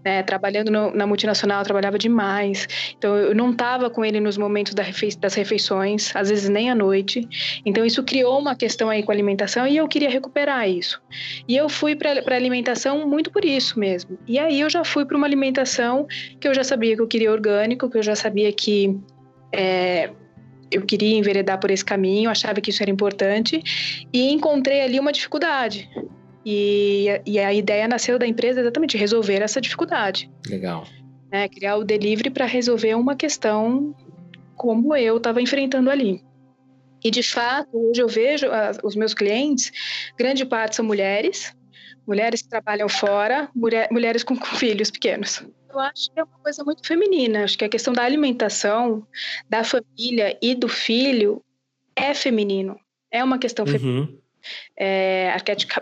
Né? 0.05 0.23
Trabalhando 0.23 0.71
no, 0.71 0.95
na 0.95 1.07
multinacional, 1.07 1.61
eu 1.61 1.65
trabalhava 1.65 1.99
demais. 1.99 2.67
Então, 2.97 3.17
eu 3.17 3.35
não 3.35 3.51
estava 3.51 3.91
com 3.91 4.05
ele 4.05 4.21
nos 4.21 4.37
momentos 4.37 4.75
da 4.75 4.83
refe 4.83 5.17
das 5.19 5.35
refeições, 5.35 6.15
às 6.15 6.29
vezes 6.29 6.49
nem 6.49 6.71
à 6.71 6.75
noite. 6.75 7.29
Então, 7.65 7.85
isso 7.85 8.03
criou 8.03 8.39
uma 8.39 8.55
questão 8.55 8.89
aí 8.89 9.03
com 9.03 9.11
a 9.11 9.15
alimentação 9.15 9.67
e 9.67 9.77
eu 9.77 9.89
queria 9.89 10.11
recuperar 10.11 10.69
isso. 10.69 11.01
E 11.47 11.57
eu 11.57 11.69
fui 11.69 11.97
para 11.97 12.13
a 12.13 12.35
alimentação 12.35 13.07
muito 13.07 13.31
por 13.31 13.45
isso 13.45 13.79
mesmo. 13.79 14.19
E 14.27 14.39
aí, 14.39 14.61
eu 14.61 14.71
já 14.71 14.85
fui 14.85 15.05
para 15.05 15.17
uma 15.17 15.27
alimentação 15.27 16.07
que 16.41 16.47
eu 16.47 16.55
já 16.55 16.65
sabia 16.65 16.95
que 16.95 17.03
eu 17.03 17.09
queria 17.09 17.33
orgânico, 17.33 17.91
que 17.91 17.99
eu 17.99 18.03
já 18.03 18.15
sabia 18.15 18.53
que. 18.53 18.99
É, 19.51 20.11
eu 20.71 20.83
queria 20.83 21.17
enveredar 21.17 21.59
por 21.59 21.71
esse 21.71 21.85
caminho, 21.85 22.31
achava 22.31 22.61
que 22.61 22.71
isso 22.71 22.83
era 22.83 22.91
importante 22.91 24.07
e 24.13 24.31
encontrei 24.31 24.83
ali 24.83 25.01
uma 25.01 25.13
dificuldade. 25.13 25.89
E, 26.45 27.21
e 27.27 27.39
a 27.39 27.53
ideia 27.53 27.87
nasceu 27.87 28.19
da 28.19 28.27
empresa 28.27 28.61
exatamente 28.61 28.97
resolver 28.97 29.43
essa 29.43 29.61
dificuldade. 29.61 30.31
Legal. 30.49 30.85
Né? 31.31 31.49
Criar 31.49 31.77
o 31.77 31.85
delivery 31.85 32.31
para 32.31 32.47
resolver 32.47 32.95
uma 32.95 33.15
questão 33.15 33.95
como 34.57 34.95
eu 34.97 35.17
estava 35.19 35.41
enfrentando 35.41 35.91
ali. 35.91 36.23
E 37.05 37.11
de 37.11 37.23
fato, 37.23 37.69
hoje 37.73 38.03
eu 38.03 38.09
vejo 38.09 38.51
as, 38.51 38.79
os 38.83 38.97
meus 38.97 39.15
clientes, 39.15 39.71
grande 40.19 40.45
parte 40.45 40.77
são 40.77 40.85
mulheres, 40.85 41.55
mulheres 42.07 42.43
que 42.43 42.49
trabalham 42.49 42.89
fora, 42.89 43.49
mulher, 43.55 43.89
mulheres 43.91 44.25
com, 44.25 44.35
com 44.37 44.57
filhos 44.57 44.91
pequenos. 44.91 45.45
Eu 45.71 45.79
acho 45.79 46.11
que 46.11 46.19
é 46.19 46.25
uma 46.25 46.39
coisa 46.39 46.65
muito 46.65 46.87
feminina. 46.87 47.45
Acho 47.45 47.59
que 47.59 47.65
a 47.65 47.69
questão 47.69 47.93
da 47.93 48.03
alimentação, 48.03 49.07
da 49.49 49.63
família 49.63 50.37
e 50.43 50.55
do 50.55 50.69
filho 50.69 51.45
é 51.95 52.15
feminino. 52.15 52.79
É 53.11 53.23
uma 53.23 53.39
questão 53.39 53.67
uhum. 53.67 53.73
feminina. 53.73 54.09
É, 54.81 55.35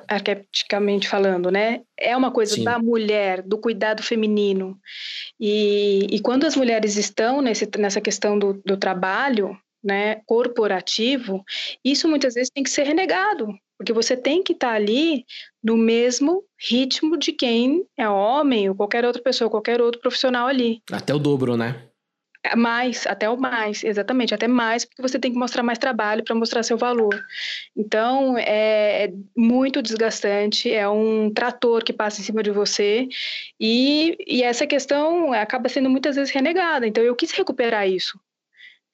arqueticamente 0.08 1.06
falando, 1.06 1.50
né? 1.50 1.82
É 1.98 2.16
uma 2.16 2.30
coisa 2.30 2.54
Sim. 2.54 2.64
da 2.64 2.78
mulher, 2.78 3.42
do 3.42 3.58
cuidado 3.58 4.02
feminino. 4.02 4.78
E, 5.38 6.06
e 6.10 6.18
quando 6.20 6.44
as 6.44 6.56
mulheres 6.56 6.96
estão 6.96 7.42
nesse, 7.42 7.68
nessa 7.78 8.00
questão 8.00 8.38
do, 8.38 8.54
do 8.64 8.76
trabalho, 8.76 9.54
né, 9.84 10.22
corporativo, 10.26 11.44
isso 11.84 12.08
muitas 12.08 12.34
vezes 12.34 12.50
tem 12.50 12.64
que 12.64 12.70
ser 12.70 12.82
renegado, 12.84 13.54
porque 13.78 13.92
você 13.92 14.16
tem 14.16 14.42
que 14.42 14.52
estar 14.52 14.70
tá 14.70 14.74
ali 14.74 15.24
no 15.62 15.76
mesmo 15.76 16.42
ritmo 16.68 17.16
de 17.16 17.32
quem 17.32 17.84
é 17.96 18.08
homem 18.08 18.68
ou 18.68 18.74
qualquer 18.74 19.04
outra 19.04 19.22
pessoa, 19.22 19.50
qualquer 19.50 19.80
outro 19.80 20.00
profissional 20.00 20.48
ali. 20.48 20.80
Até 20.90 21.14
o 21.14 21.18
dobro, 21.18 21.56
né? 21.56 21.82
Mais, 22.54 23.06
até 23.06 23.28
o 23.28 23.36
mais, 23.36 23.82
exatamente, 23.82 24.34
até 24.34 24.46
mais, 24.46 24.84
porque 24.84 25.02
você 25.02 25.18
tem 25.18 25.32
que 25.32 25.38
mostrar 25.38 25.62
mais 25.62 25.78
trabalho 25.78 26.22
para 26.22 26.34
mostrar 26.34 26.62
seu 26.62 26.76
valor. 26.76 27.18
Então, 27.76 28.36
é, 28.38 29.04
é, 29.04 29.12
muito 29.36 29.82
desgastante, 29.82 30.70
é 30.70 30.88
um 30.88 31.32
trator 31.32 31.82
que 31.82 31.92
passa 31.92 32.20
em 32.20 32.24
cima 32.24 32.42
de 32.42 32.50
você, 32.50 33.08
e, 33.58 34.16
e 34.26 34.42
essa 34.42 34.66
questão 34.66 35.32
acaba 35.32 35.68
sendo 35.68 35.88
muitas 35.90 36.16
vezes 36.16 36.32
renegada. 36.32 36.86
Então, 36.86 37.02
eu 37.02 37.16
quis 37.16 37.30
recuperar 37.32 37.88
isso. 37.88 38.18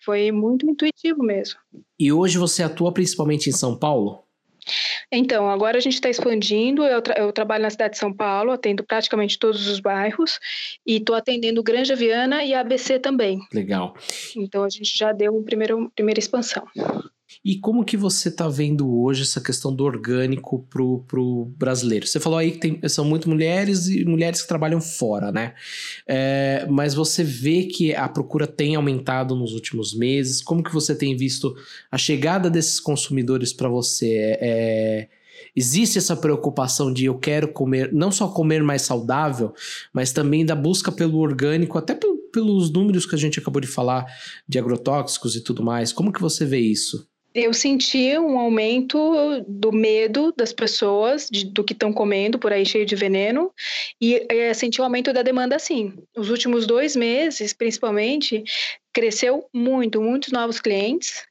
Foi 0.05 0.33
muito 0.33 0.69
intuitivo 0.69 1.23
mesmo. 1.23 1.61
E 1.99 2.13
hoje 2.13 2.39
você 2.39 2.63
atua 2.63 2.93
principalmente 2.93 3.49
em 3.49 3.53
São 3.53 3.79
Paulo? 3.79 4.25
Então, 5.15 5.51
agora 5.51 5.77
a 5.77 5.81
gente 5.81 5.95
está 5.95 6.09
expandindo. 6.09 6.85
Eu, 6.85 7.03
tra 7.03 7.15
eu, 7.19 7.31
trabalho 7.31 7.63
na 7.63 7.71
cidade 7.71 7.93
de 7.93 7.99
São 7.99 8.11
Paulo, 8.11 8.51
atendo 8.51 8.83
praticamente 8.83 9.39
todos 9.39 9.67
os 9.69 9.79
bairros 9.79 10.41
e 10.87 10.97
estou 10.97 11.15
atendendo 11.15 11.63
Granja 11.63 11.95
Viana 11.95 12.43
e 12.43 12.55
ABC 12.55 12.99
também. 12.99 13.39
Legal. 13.53 13.95
Então 14.35 14.65
a 14.65 14.71
gente 14.71 14.97
já 14.97 15.13
deu 15.13 15.35
uma 15.35 15.45
primeira, 15.45 15.77
primeira 15.95 16.19
expansão. 16.19 16.67
E 17.45 17.57
como 17.59 17.85
que 17.85 17.97
você 17.97 18.29
está 18.29 18.49
vendo 18.49 19.01
hoje 19.01 19.23
essa 19.23 19.41
questão 19.41 19.75
do 19.75 19.85
orgânico 19.85 20.67
pro, 20.71 21.05
pro 21.07 21.47
brasileiro? 21.57 22.07
Você 22.07 22.21
falou 22.21 22.39
aí 22.39 22.53
que 22.53 22.59
tem, 22.59 22.89
são 22.89 23.05
muito 23.05 23.29
mulheres 23.29 23.89
e 23.89 24.05
mulheres 24.05 24.43
que 24.43 24.49
trabalham 24.49 24.81
fora, 24.81 25.33
né? 25.33 25.55
É, 26.07 26.67
mas 26.71 26.95
você 26.95 27.25
vê 27.25 27.65
que 27.65 27.95
a 27.95 28.09
procura 28.09 28.47
tem 28.47 28.75
aumentado 28.75 29.35
nos 29.35 29.53
últimos 29.53 29.95
meses. 29.95 30.43
Como 30.43 30.63
que 30.63 30.73
você 30.73 30.95
tem 30.95 31.17
visto 31.17 31.55
a 31.91 31.99
chegada 31.99 32.51
desses 32.51 32.81
consumidores 32.81 33.53
para 33.53 33.69
você? 33.69 34.09
É, 34.09 34.39
é, 34.41 35.09
existe 35.55 35.99
essa 35.99 36.17
preocupação 36.17 36.93
de 36.93 37.05
eu 37.05 37.19
quero 37.19 37.49
comer, 37.49 37.93
não 37.93 38.11
só 38.11 38.29
comer 38.29 38.63
mais 38.63 38.83
saudável, 38.83 39.53
mas 39.93 40.13
também 40.13 40.45
da 40.45 40.55
busca 40.55 40.91
pelo 40.91 41.19
orgânico, 41.19 41.79
até 41.79 41.99
pelos 42.33 42.71
números 42.71 43.05
que 43.05 43.15
a 43.15 43.19
gente 43.19 43.39
acabou 43.39 43.61
de 43.61 43.67
falar 43.67 44.07
de 44.49 44.59
agrotóxicos 44.59 45.37
e 45.37 45.41
tudo 45.43 45.63
mais. 45.63 45.93
Como 45.93 46.13
que 46.13 46.21
você 46.21 46.45
vê 46.45 46.59
isso? 46.59 47.12
Eu 47.35 47.53
senti 47.55 48.17
um 48.19 48.39
aumento 48.39 49.43
do 49.47 49.73
medo 49.73 50.33
das 50.37 50.53
pessoas, 50.53 51.29
de, 51.31 51.47
do 51.47 51.65
que 51.65 51.73
estão 51.73 51.93
comendo 51.93 52.39
por 52.39 52.53
aí 52.53 52.65
cheio 52.65 52.85
de 52.85 52.95
veneno, 52.95 53.51
e 54.01 54.25
é, 54.29 54.53
senti 54.53 54.81
um 54.81 54.85
aumento 54.85 55.13
da 55.13 55.23
demanda 55.23 55.59
sim. 55.59 55.95
Os 56.17 56.31
últimos 56.31 56.67
dois 56.67 56.95
meses, 56.95 57.53
principalmente, 57.53 58.45
cresceu 58.93 59.47
muito, 59.53 60.01
muitos 60.01 60.33
novos 60.33 60.61
clientes. 60.61 61.25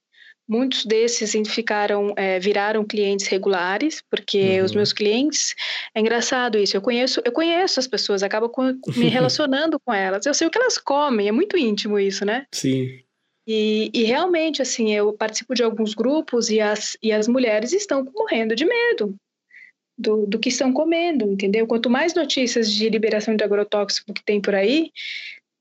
Muitos 0.48 0.86
desses 0.86 1.34
ficaram, 1.48 2.14
é, 2.18 2.38
viraram 2.38 2.84
clientes 2.84 3.28
regulares, 3.28 4.04
porque 4.10 4.60
uhum. 4.60 4.66
os 4.66 4.74
meus 4.74 4.92
clientes, 4.92 5.56
é 5.96 6.02
engraçado 6.02 6.58
isso, 6.58 6.76
eu 6.76 6.82
conheço, 6.82 7.22
eu 7.24 7.32
conheço 7.32 7.80
as 7.80 7.88
pessoas, 7.88 8.22
acabo 8.22 8.50
com, 8.50 8.78
me 8.98 9.08
relacionando 9.08 9.80
com 9.80 9.94
elas, 9.94 10.26
eu 10.26 10.34
sei 10.34 10.48
o 10.48 10.50
que 10.50 10.58
elas 10.58 10.78
comem, 10.78 11.30
é 11.30 11.32
muito 11.32 11.58
íntimo 11.58 11.98
isso, 11.98 12.26
né? 12.26 12.46
Sim. 12.52 13.02
E, 13.54 13.92
e, 13.94 14.04
realmente, 14.06 14.62
assim, 14.62 14.94
eu 14.94 15.12
participo 15.12 15.54
de 15.54 15.62
alguns 15.62 15.94
grupos 15.94 16.50
e 16.50 16.62
as, 16.62 16.96
e 17.04 17.12
as 17.12 17.28
mulheres 17.28 17.74
estão 17.74 18.10
morrendo 18.16 18.56
de 18.56 18.64
medo 18.64 19.14
do, 19.98 20.26
do 20.26 20.40
que 20.40 20.48
estão 20.48 20.72
comendo, 20.72 21.30
entendeu? 21.30 21.68
Quanto 21.68 21.90
mais 21.90 22.14
notícias 22.14 22.72
de 22.72 22.90
liberação 22.90 23.36
de 23.36 23.44
agrotóxico 23.44 24.14
que 24.14 24.24
tem 24.24 24.40
por 24.40 24.56
aí, 24.56 24.90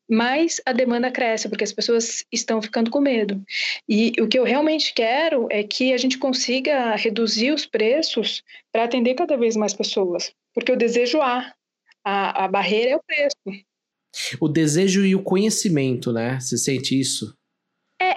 mais 0.09 0.61
a 0.65 0.73
demanda 0.73 1.11
cresce, 1.11 1.49
porque 1.49 1.65
as 1.65 1.73
pessoas 1.73 2.25
estão 2.31 2.63
ficando 2.63 2.93
com 2.93 3.01
medo. 3.01 3.43
E 3.89 4.13
o 4.21 4.29
que 4.29 4.39
eu 4.39 4.45
realmente 4.45 4.95
quero 4.95 5.49
é 5.51 5.65
que 5.65 5.93
a 5.93 5.99
gente 5.99 6.17
consiga 6.17 6.95
reduzir 6.95 7.51
os 7.51 7.67
preços 7.67 8.45
para 8.71 8.85
atender 8.85 9.15
cada 9.15 9.37
vez 9.37 9.57
mais 9.57 9.75
pessoas, 9.75 10.33
porque 10.55 10.71
o 10.71 10.77
desejo 10.77 11.21
há, 11.21 11.53
a, 12.05 12.45
a 12.45 12.47
barreira 12.47 12.93
é 12.93 12.97
o 12.97 13.03
preço. 13.03 13.65
O 14.41 14.49
desejo 14.49 15.05
e 15.05 15.17
o 15.17 15.25
conhecimento, 15.25 16.13
né? 16.13 16.39
Você 16.39 16.57
sente 16.57 16.99
isso? 16.99 17.37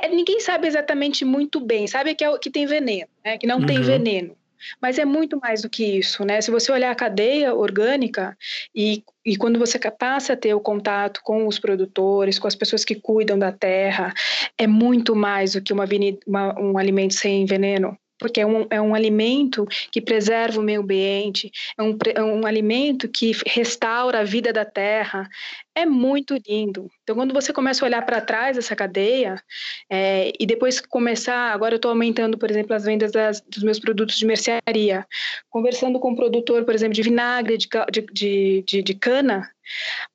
É, 0.04 0.10
ninguém 0.10 0.42
sabe 0.42 0.68
exatamente 0.68 1.24
muito 1.24 1.62
bem, 1.62 1.88
sabe 1.88 2.14
que, 2.14 2.26
é, 2.26 2.38
que 2.38 2.50
tem 2.50 2.66
veneno, 2.66 3.08
né? 3.24 3.38
que 3.38 3.48
não 3.48 3.60
uhum. 3.60 3.66
tem 3.66 3.82
veneno. 3.82 4.36
Mas 4.82 4.98
é 4.98 5.06
muito 5.06 5.40
mais 5.40 5.62
do 5.62 5.70
que 5.70 5.84
isso, 5.84 6.24
né? 6.26 6.40
Se 6.42 6.50
você 6.50 6.72
olhar 6.72 6.92
a 6.92 6.96
cadeia 6.96 7.54
orgânica 7.54 8.38
e, 8.74 9.04
e 9.26 9.36
quando 9.36 9.60
você 9.60 9.78
passa 9.92 10.34
a 10.34 10.38
ter 10.38 10.54
o 10.54 10.60
contato 10.60 11.22
com 11.22 11.48
os 11.48 11.60
produtores, 11.60 12.40
com 12.40 12.48
as 12.48 12.56
pessoas 12.56 12.86
que 12.86 12.96
cuidam 12.96 13.38
da 13.38 13.52
terra, 13.52 14.14
é 14.58 14.66
muito 14.66 15.16
mais 15.16 15.54
do 15.54 15.62
que 15.62 15.74
uma, 15.74 15.86
uma 16.26 16.60
um 16.60 16.78
alimento 16.78 17.14
sem 17.14 17.46
veneno 17.46 17.98
porque 18.24 18.40
é 18.40 18.46
um, 18.46 18.66
é 18.70 18.82
um 18.82 18.96
alimento 18.96 19.68
que 19.92 20.00
preserva 20.00 20.62
o 20.62 20.64
meio 20.64 20.80
ambiente, 20.80 21.52
é 21.78 21.84
um, 21.84 21.98
é 22.16 22.24
um 22.24 22.48
alimento 22.48 23.10
que 23.10 23.34
restaura 23.46 24.22
a 24.22 24.24
vida 24.24 24.54
da 24.54 24.64
terra. 24.64 25.28
É 25.76 25.86
muito 25.86 26.38
lindo. 26.48 26.90
Então, 27.04 27.18
quando 27.18 27.34
você 27.34 27.52
começa 27.52 27.84
a 27.84 27.88
olhar 27.88 28.06
para 28.06 28.22
trás 28.22 28.56
dessa 28.56 28.76
cadeia, 28.76 29.44
é, 29.90 30.32
e 30.40 30.46
depois 30.46 30.80
começar, 30.80 31.52
agora 31.52 31.74
eu 31.74 31.78
estou 31.78 31.90
aumentando, 31.92 32.38
por 32.38 32.50
exemplo, 32.50 32.74
as 32.74 32.86
vendas 32.86 33.12
das, 33.12 33.42
dos 33.42 33.62
meus 33.62 33.80
produtos 33.80 34.16
de 34.16 34.26
mercearia, 34.26 35.06
conversando 35.50 36.00
com 36.00 36.10
o 36.10 36.12
um 36.12 36.16
produtor, 36.16 36.64
por 36.64 36.74
exemplo, 36.74 36.94
de 36.94 37.02
vinagre 37.02 37.58
de, 37.58 37.68
de, 37.92 38.64
de, 38.66 38.84
de 38.84 38.94
cana, 38.94 39.52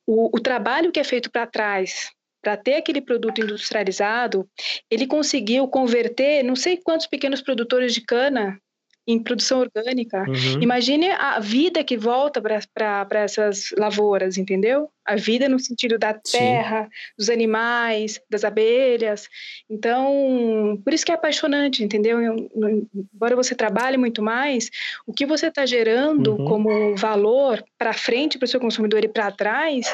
o, 0.06 0.34
o 0.34 0.40
trabalho 0.40 0.90
que 0.90 1.00
é 1.00 1.04
feito 1.04 1.30
para 1.30 1.46
trás 1.46 2.10
para 2.42 2.56
ter 2.56 2.74
aquele 2.74 3.00
produto 3.00 3.40
industrializado, 3.40 4.48
ele 4.90 5.06
conseguiu 5.06 5.66
converter 5.68 6.42
não 6.42 6.56
sei 6.56 6.76
quantos 6.76 7.06
pequenos 7.06 7.40
produtores 7.40 7.92
de 7.92 8.00
cana 8.00 8.60
em 9.08 9.18
produção 9.18 9.60
orgânica. 9.60 10.22
Uhum. 10.28 10.60
Imagine 10.60 11.08
a 11.12 11.40
vida 11.40 11.82
que 11.82 11.96
volta 11.96 12.42
para 12.42 13.22
essas 13.22 13.70
lavouras, 13.78 14.36
entendeu? 14.36 14.90
A 15.02 15.16
vida 15.16 15.48
no 15.48 15.58
sentido 15.58 15.98
da 15.98 16.12
terra, 16.12 16.84
Sim. 16.84 16.90
dos 17.16 17.30
animais, 17.30 18.20
das 18.28 18.44
abelhas. 18.44 19.26
Então, 19.68 20.78
por 20.84 20.92
isso 20.92 21.06
que 21.06 21.10
é 21.10 21.14
apaixonante, 21.14 21.82
entendeu? 21.82 22.20
Embora 22.94 23.34
você 23.34 23.54
trabalhe 23.54 23.96
muito 23.96 24.22
mais, 24.22 24.70
o 25.06 25.14
que 25.14 25.24
você 25.24 25.46
está 25.46 25.64
gerando 25.64 26.36
uhum. 26.36 26.44
como 26.44 26.94
valor 26.94 27.64
para 27.78 27.94
frente 27.94 28.36
para 28.36 28.44
o 28.44 28.48
seu 28.48 28.60
consumidor 28.60 29.02
e 29.02 29.08
para 29.08 29.32
trás, 29.32 29.86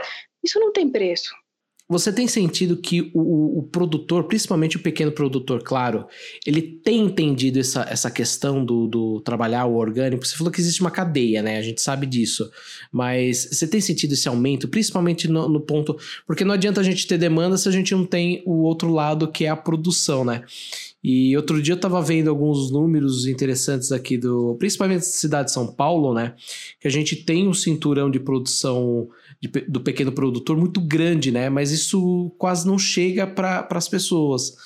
isso 0.42 0.58
não 0.58 0.72
tem 0.72 0.90
preço. 0.90 1.32
Você 1.86 2.10
tem 2.10 2.26
sentido 2.26 2.78
que 2.78 3.10
o, 3.12 3.58
o, 3.58 3.62
produtor, 3.64 4.24
principalmente 4.24 4.78
o 4.78 4.80
pequeno 4.80 5.12
produtor, 5.12 5.62
claro, 5.62 6.06
ele 6.46 6.62
tem 6.62 7.00
entendido 7.00 7.60
essa, 7.60 7.86
essa 7.90 8.10
questão 8.10 8.64
do, 8.64 8.86
do 8.86 9.20
trabalhar 9.20 9.66
o 9.66 9.76
orgânico? 9.76 10.26
Você 10.26 10.34
falou 10.34 10.50
que 10.50 10.60
existe 10.60 10.80
uma 10.80 10.90
cadeia, 10.90 11.42
né? 11.42 11.58
A 11.58 11.62
gente 11.62 11.82
sabe 11.82 12.06
disso. 12.06 12.50
Mas 12.90 13.50
você 13.52 13.68
tem 13.68 13.82
sentido 13.82 14.12
esse 14.12 14.26
aumento, 14.26 14.66
principalmente 14.66 15.28
no, 15.28 15.46
no 15.46 15.60
ponto. 15.60 15.94
Porque 16.26 16.42
não 16.42 16.54
adianta 16.54 16.80
a 16.80 16.84
gente 16.84 17.06
ter 17.06 17.18
demanda 17.18 17.58
se 17.58 17.68
a 17.68 17.72
gente 17.72 17.94
não 17.94 18.06
tem 18.06 18.42
o 18.46 18.62
outro 18.62 18.90
lado 18.90 19.30
que 19.30 19.44
é 19.44 19.50
a 19.50 19.56
produção, 19.56 20.24
né? 20.24 20.42
E 21.06 21.36
outro 21.36 21.60
dia 21.60 21.74
eu 21.74 21.76
estava 21.76 22.00
vendo 22.00 22.30
alguns 22.30 22.70
números 22.70 23.26
interessantes 23.26 23.92
aqui 23.92 24.16
do, 24.16 24.56
principalmente 24.58 25.00
da 25.00 25.06
cidade 25.06 25.48
de 25.48 25.52
São 25.52 25.70
Paulo, 25.70 26.14
né? 26.14 26.34
Que 26.80 26.88
a 26.88 26.90
gente 26.90 27.14
tem 27.14 27.46
um 27.46 27.52
cinturão 27.52 28.10
de 28.10 28.18
produção 28.18 29.10
de, 29.38 29.48
do 29.68 29.82
pequeno 29.82 30.10
produtor 30.10 30.56
muito 30.56 30.80
grande, 30.80 31.30
né? 31.30 31.50
Mas 31.50 31.70
isso 31.70 32.34
quase 32.38 32.66
não 32.66 32.78
chega 32.78 33.26
para 33.26 33.68
as 33.70 33.86
pessoas. 33.86 34.56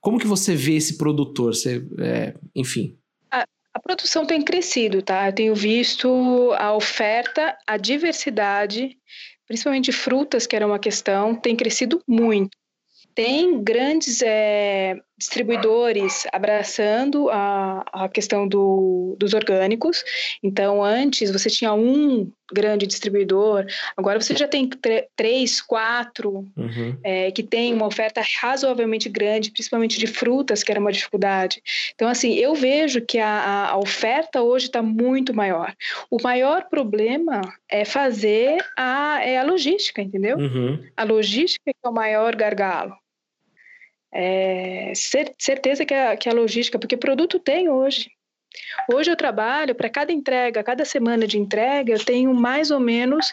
Como 0.00 0.20
que 0.20 0.26
você 0.28 0.54
vê 0.54 0.76
esse 0.76 0.96
produtor? 0.96 1.52
Você, 1.52 1.84
é, 1.98 2.32
enfim. 2.54 2.96
A, 3.28 3.44
a 3.74 3.80
produção 3.80 4.24
tem 4.24 4.40
crescido, 4.40 5.02
tá? 5.02 5.26
Eu 5.26 5.34
tenho 5.34 5.54
visto 5.56 6.52
a 6.58 6.76
oferta, 6.76 7.58
a 7.66 7.76
diversidade, 7.76 8.96
principalmente 9.48 9.90
frutas, 9.90 10.46
que 10.46 10.54
era 10.54 10.64
uma 10.64 10.78
questão, 10.78 11.34
tem 11.34 11.56
crescido 11.56 12.00
muito 12.06 12.56
tem 13.18 13.60
grandes 13.64 14.22
é, 14.22 14.94
distribuidores 15.18 16.26
abraçando 16.32 17.28
a, 17.28 17.84
a 17.92 18.08
questão 18.08 18.46
do, 18.46 19.16
dos 19.18 19.34
orgânicos. 19.34 20.04
Então, 20.42 20.82
antes 20.82 21.30
você 21.30 21.50
tinha 21.50 21.74
um 21.74 22.30
grande 22.50 22.86
distribuidor, 22.86 23.66
agora 23.96 24.20
você 24.20 24.34
já 24.34 24.48
tem 24.48 24.70
três, 25.14 25.60
quatro, 25.60 26.46
uhum. 26.56 26.96
é, 27.02 27.30
que 27.30 27.42
tem 27.42 27.74
uma 27.74 27.86
oferta 27.86 28.22
razoavelmente 28.40 29.08
grande, 29.08 29.50
principalmente 29.50 29.98
de 29.98 30.06
frutas, 30.06 30.62
que 30.62 30.70
era 30.70 30.80
uma 30.80 30.92
dificuldade. 30.92 31.60
Então, 31.94 32.08
assim, 32.08 32.34
eu 32.34 32.54
vejo 32.54 33.02
que 33.02 33.18
a, 33.18 33.70
a 33.70 33.76
oferta 33.76 34.40
hoje 34.40 34.66
está 34.66 34.80
muito 34.80 35.34
maior. 35.34 35.74
O 36.10 36.22
maior 36.22 36.68
problema 36.70 37.40
é 37.68 37.84
fazer 37.84 38.56
a, 38.76 39.20
é 39.22 39.36
a 39.36 39.42
logística, 39.42 40.00
entendeu? 40.00 40.38
Uhum. 40.38 40.82
A 40.96 41.04
logística 41.04 41.70
é 41.70 41.88
o 41.88 41.92
maior 41.92 42.34
gargalo. 42.34 42.94
É, 44.12 44.92
certeza 45.38 45.84
que 45.84 45.94
a, 45.94 46.16
que 46.16 46.28
a 46.28 46.32
logística, 46.32 46.78
porque 46.78 46.96
produto 46.96 47.38
tem 47.38 47.68
hoje. 47.68 48.10
Hoje 48.90 49.10
eu 49.10 49.16
trabalho, 49.16 49.74
para 49.74 49.90
cada 49.90 50.12
entrega, 50.12 50.62
cada 50.62 50.84
semana 50.84 51.26
de 51.26 51.38
entrega, 51.38 51.92
eu 51.92 52.04
tenho 52.04 52.32
mais 52.32 52.70
ou 52.70 52.80
menos 52.80 53.28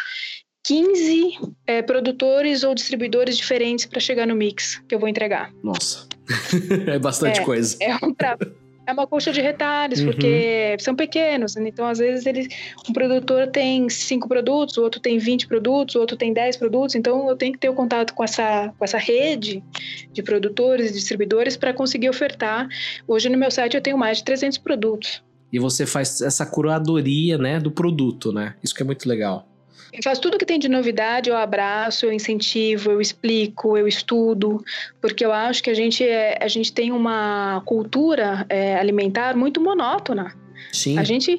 15 0.66 1.40
é, 1.66 1.82
produtores 1.82 2.64
ou 2.64 2.76
distribuidores 2.76 3.38
diferentes 3.38 3.86
para 3.86 4.00
chegar 4.00 4.28
no 4.28 4.36
mix 4.36 4.82
que 4.88 4.94
eu 4.96 5.00
vou 5.00 5.08
entregar. 5.08 5.54
Nossa, 5.64 6.08
é 6.88 7.00
bastante 7.00 7.40
é, 7.40 7.44
coisa. 7.44 7.78
É 7.82 7.96
um 8.04 8.14
trabalho. 8.14 8.56
É 8.88 8.94
uma 8.94 9.08
coxa 9.08 9.32
de 9.32 9.42
retalhos, 9.42 10.00
uhum. 10.00 10.06
porque 10.06 10.76
são 10.80 10.96
pequenos. 10.96 11.56
Né? 11.56 11.70
Então, 11.70 11.86
às 11.86 12.00
vezes, 12.00 12.26
ele, 12.26 12.48
um 12.88 12.94
produtor 12.94 13.48
tem 13.48 13.90
cinco 13.90 14.28
produtos, 14.28 14.78
o 14.78 14.84
outro 14.84 15.00
tem 15.00 15.18
20 15.18 15.48
produtos, 15.48 15.96
o 15.96 16.00
outro 16.00 16.16
tem 16.16 16.34
10 16.34 16.58
produtos. 16.58 16.96
Então, 16.96 17.28
eu 17.28 17.36
tenho 17.36 17.54
que 17.54 17.60
ter 17.60 17.70
o 17.70 17.74
contato 17.74 18.14
com 18.14 18.24
essa, 18.24 18.74
com 18.78 18.86
essa 18.86 18.98
rede 18.98 19.64
de 20.12 20.22
produtores 20.22 20.92
e 20.92 20.94
distribuidores 20.94 21.58
para 21.58 21.74
conseguir 21.74 22.10
ofertar. 22.10 22.68
Hoje, 23.08 23.30
no 23.30 23.38
meu 23.38 23.50
site, 23.50 23.76
eu 23.76 23.82
tenho 23.82 23.98
mais 23.98 24.20
de 24.20 24.24
300 24.26 24.58
produtos. 24.60 25.24
E 25.52 25.60
você 25.60 25.86
faz 25.86 26.22
essa 26.22 26.46
curadoria 26.46 27.38
né, 27.38 27.60
do 27.60 27.72
produto, 27.72 28.32
né? 28.32 28.56
Isso 28.64 28.76
que 28.76 28.84
é 28.84 28.86
muito 28.86 29.08
legal. 29.08 29.48
Eu 29.96 30.04
faço 30.04 30.20
tudo 30.20 30.38
que 30.38 30.46
tem 30.46 30.60
de 30.60 30.68
novidade, 30.68 31.30
eu 31.30 31.38
abraço, 31.38 32.06
eu 32.06 32.12
incentivo, 32.12 32.92
eu 32.92 33.00
explico, 33.00 33.78
eu 33.78 33.88
estudo, 33.88 34.64
porque 35.02 35.26
eu 35.26 35.32
acho 35.32 35.64
que 35.64 35.70
a 35.70 35.74
gente, 35.74 36.04
é, 36.04 36.38
a 36.42 36.50
gente 36.50 36.74
tem 36.74 36.92
uma 36.92 37.62
cultura 37.66 38.46
é, 38.50 38.76
alimentar 38.76 39.38
muito 39.38 39.62
monótona. 39.62 40.36
Sim. 40.74 40.98
A 41.00 41.04
gente 41.04 41.38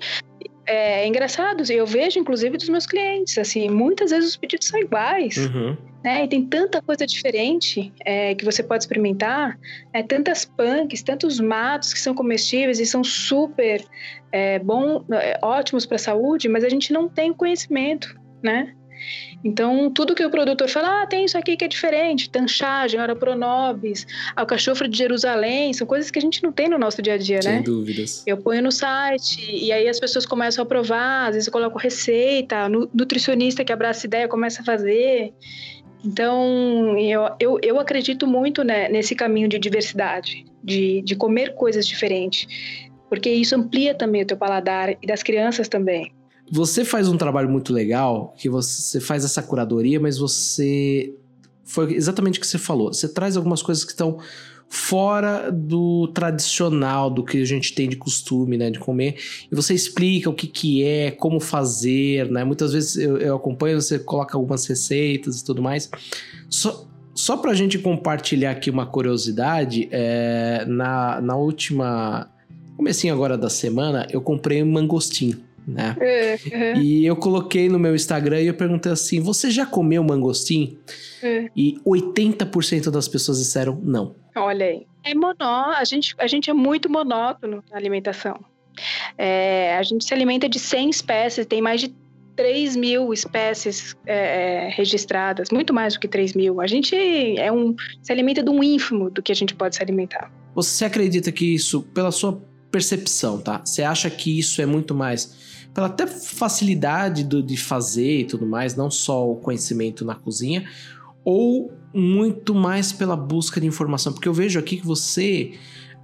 é, 0.67 1.03
é, 1.03 1.07
engraçado, 1.07 1.71
eu 1.71 1.87
vejo 1.87 2.19
inclusive 2.19 2.57
dos 2.57 2.69
meus 2.71 2.87
clientes, 2.87 3.37
assim, 3.37 3.69
muitas 3.69 4.11
vezes 4.11 4.31
os 4.31 4.37
pedidos 4.37 4.69
são 4.69 4.81
iguais. 4.81 5.37
Uhum. 5.37 5.77
Né? 6.03 6.25
E 6.25 6.29
tem 6.29 6.47
tanta 6.47 6.81
coisa 6.81 7.07
diferente 7.07 7.93
é, 8.05 8.35
que 8.35 8.45
você 8.45 8.63
pode 8.63 8.85
experimentar, 8.85 9.59
é, 9.93 10.03
tantas 10.03 10.47
punks, 10.47 11.03
tantos 11.03 11.39
matos 11.41 11.93
que 11.93 12.01
são 12.01 12.15
comestíveis 12.15 12.81
e 12.81 12.87
são 12.87 13.05
super 13.05 13.85
é, 14.33 14.59
bom, 14.61 15.05
é, 15.13 15.39
ótimos 15.43 15.85
para 15.85 15.97
a 15.97 15.99
saúde, 15.99 16.49
mas 16.49 16.65
a 16.65 16.69
gente 16.71 16.91
não 16.93 17.07
tem 17.07 17.35
conhecimento 17.35 18.17
né? 18.47 18.73
Então, 19.45 19.91
tudo 19.91 20.15
que 20.15 20.25
o 20.25 20.31
produtor 20.31 20.69
fala, 20.69 21.03
ah, 21.03 21.07
tem 21.07 21.25
isso 21.25 21.37
aqui 21.37 21.57
que 21.57 21.65
é 21.65 21.69
diferente, 21.69 22.31
tanchagem, 22.31 22.99
ora 22.99 23.15
pronobis, 23.15 24.07
alcachofra 24.35 24.89
de 24.89 24.97
Jerusalém, 24.97 25.73
são 25.73 25.87
coisas 25.87 26.11
que 26.11 26.19
a 26.19 26.23
gente 26.23 26.43
não 26.43 26.51
tem 26.51 26.69
no 26.69 26.79
nosso 26.79 27.01
dia 27.03 27.15
a 27.15 27.19
dia, 27.19 27.43
Sem 27.43 27.53
né? 27.53 27.57
Sem 27.59 27.65
dúvidas. 27.65 28.25
Eu 28.27 28.39
ponho 28.39 28.63
no 28.63 28.73
site, 28.73 29.41
e 29.55 29.71
aí 29.71 29.89
as 29.89 30.01
pessoas 30.01 30.27
começam 30.27 30.63
a 30.63 30.67
provar, 30.67 31.29
às 31.29 31.35
vezes 31.35 31.47
eu 31.47 31.53
coloco 31.53 31.79
receita, 31.79 32.69
nutricionista 32.69 33.65
que 33.65 33.73
abraça 33.73 34.07
ideia 34.07 34.27
começa 34.27 34.63
a 34.63 34.65
fazer. 34.65 35.33
Então, 36.05 36.97
eu, 36.99 37.29
eu, 37.39 37.59
eu 37.63 37.81
acredito 37.81 38.27
muito 38.27 38.65
né, 38.65 38.89
nesse 38.89 39.15
caminho 39.15 39.49
de 39.49 39.59
diversidade, 39.59 40.45
de, 40.63 41.03
de 41.03 41.15
comer 41.15 41.55
coisas 41.55 41.87
diferentes, 41.87 42.47
porque 43.09 43.31
isso 43.31 43.55
amplia 43.55 43.95
também 43.95 44.23
o 44.23 44.27
teu 44.27 44.37
paladar 44.37 44.91
e 44.91 45.07
das 45.07 45.23
crianças 45.23 45.69
também. 45.69 46.16
Você 46.51 46.85
faz 46.85 47.09
um 47.09 47.17
trabalho 47.17 47.49
muito 47.49 47.73
legal, 47.73 48.35
que 48.39 48.49
você 48.49 49.01
faz 49.01 49.25
essa 49.25 49.43
curadoria, 49.43 49.99
mas 49.99 50.19
você. 50.19 51.15
Foi 51.65 51.95
exatamente 51.95 52.39
o 52.39 52.41
que 52.41 52.47
você 52.47 52.59
falou. 52.59 52.93
Você 52.93 53.09
traz 53.09 53.37
algumas 53.37 53.61
coisas 53.61 53.85
que 53.85 53.91
estão 53.91 54.19
fora 54.69 55.51
do 55.51 56.09
tradicional, 56.09 57.09
do 57.09 57.25
que 57.25 57.41
a 57.41 57.45
gente 57.45 57.75
tem 57.75 57.89
de 57.89 57.97
costume, 57.97 58.57
né, 58.59 58.71
de 58.71 58.79
comer, 58.79 59.17
e 59.51 59.55
você 59.55 59.75
explica 59.75 60.29
o 60.29 60.35
que 60.35 60.47
que 60.47 60.85
é, 60.85 61.11
como 61.11 61.39
fazer, 61.39 62.31
né, 62.31 62.45
muitas 62.45 62.73
vezes 62.73 62.97
eu, 62.97 63.17
eu 63.19 63.37
acompanho, 63.37 63.81
você 63.81 63.99
coloca 63.99 64.37
algumas 64.37 64.67
receitas 64.67 65.41
e 65.41 65.45
tudo 65.45 65.63
mais, 65.63 65.89
só, 66.51 66.87
só 67.15 67.37
pra 67.37 67.55
gente 67.55 67.79
compartilhar 67.79 68.51
aqui 68.51 68.69
uma 68.69 68.87
curiosidade, 68.87 69.89
é, 69.91 70.65
na, 70.67 71.21
na 71.21 71.37
última, 71.37 72.29
comecinho 72.77 73.15
agora 73.15 73.39
da 73.39 73.49
semana, 73.49 74.07
eu 74.11 74.21
comprei 74.21 74.63
um 74.63 74.71
mangostim, 74.73 75.37
né? 75.67 75.97
Uhum. 75.99 76.81
E 76.81 77.05
eu 77.05 77.17
coloquei 77.17 77.69
no 77.69 77.79
meu 77.79 77.95
Instagram 77.95 78.41
e 78.41 78.47
eu 78.47 78.55
perguntei 78.55 78.93
assim: 78.93 79.21
você 79.21 79.51
já 79.51 79.67
comeu 79.67 80.03
mangostim? 80.05 80.79
Uhum. 81.23 81.49
E 81.57 81.81
80% 81.85 82.91
das 82.91 83.09
pessoas 83.09 83.39
disseram 83.39 83.81
não. 83.83 84.15
Olha 84.37 84.67
aí. 84.67 84.87
É 85.05 85.15
monó, 85.15 85.73
a 85.77 85.85
gente, 85.85 86.15
a 86.19 86.27
gente 86.27 86.51
é 86.51 86.53
muito 86.53 86.91
monótono 86.91 87.63
na 87.71 87.77
alimentação. 87.77 88.39
É, 89.17 89.77
a 89.77 89.83
gente 89.83 90.05
se 90.05 90.13
alimenta 90.13 90.49
de 90.49 90.59
100 90.59 90.91
espécies, 90.91 91.47
tem 91.47 91.63
mais 91.63 91.81
de 91.81 91.95
3 92.37 92.77
mil 92.77 93.13
espécies 93.13 93.97
é, 94.07 94.69
registradas, 94.71 95.49
muito 95.51 95.73
mais 95.73 95.95
do 95.95 96.01
que 96.01 96.07
3 96.07 96.35
mil. 96.35 96.61
A 96.61 96.67
gente 96.67 96.95
é 97.39 97.51
um, 97.51 97.75
se 98.03 98.13
alimenta 98.13 98.43
de 98.43 98.51
um 98.51 98.63
ínfimo 98.63 99.11
do 99.11 99.23
que 99.23 99.33
a 99.33 99.35
gente 99.35 99.55
pode 99.55 99.77
se 99.77 99.83
alimentar. 99.83 100.31
Você 100.55 100.85
acredita 100.85 101.33
que 101.33 101.55
isso, 101.55 101.83
pela 101.83 102.13
sua 102.13 102.41
percepção, 102.77 103.39
tá? 103.39 103.63
Você 103.65 103.83
acha 103.83 104.11
que 104.11 104.39
isso 104.39 104.61
é 104.61 104.67
muito 104.67 104.95
mais 104.95 105.35
pela 105.73 105.87
até 105.87 106.07
facilidade 106.07 107.25
do, 107.25 107.43
de 107.43 107.57
fazer 107.57 108.21
e 108.21 108.25
tudo 108.25 108.47
mais, 108.47 108.77
não 108.77 108.91
só 108.91 109.31
o 109.31 109.37
conhecimento 109.37 110.05
na 110.05 110.15
cozinha, 110.15 110.69
ou 111.25 111.73
muito 111.95 112.55
mais 112.55 112.93
pela 112.93 113.17
busca 113.17 113.61
de 113.61 113.67
informação? 113.67 114.13
Porque 114.13 114.29
eu 114.29 114.35
vejo 114.35 114.59
aqui 114.59 114.77
que 114.77 114.87
você. 114.87 115.53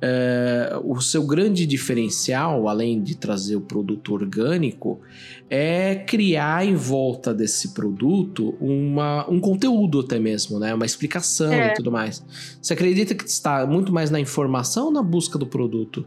É, 0.04 0.80
o 0.82 1.00
seu 1.00 1.24
grande 1.24 1.64
diferencial, 1.64 2.66
além 2.66 3.00
de 3.00 3.16
trazer 3.16 3.54
o 3.54 3.60
produto 3.60 4.12
orgânico, 4.12 5.00
é 5.48 5.94
criar 5.94 6.66
em 6.66 6.74
volta 6.74 7.32
desse 7.32 7.72
produto 7.72 8.56
uma, 8.60 9.30
um 9.30 9.38
conteúdo 9.38 10.00
até 10.00 10.18
mesmo, 10.18 10.58
né? 10.58 10.74
Uma 10.74 10.86
explicação 10.86 11.52
é. 11.52 11.68
e 11.68 11.74
tudo 11.74 11.92
mais. 11.92 12.24
Você 12.60 12.72
acredita 12.72 13.14
que 13.14 13.24
está 13.28 13.64
muito 13.64 13.92
mais 13.92 14.10
na 14.10 14.18
informação 14.18 14.86
ou 14.86 14.90
na 14.90 15.04
busca 15.04 15.38
do 15.38 15.46
produto? 15.46 16.04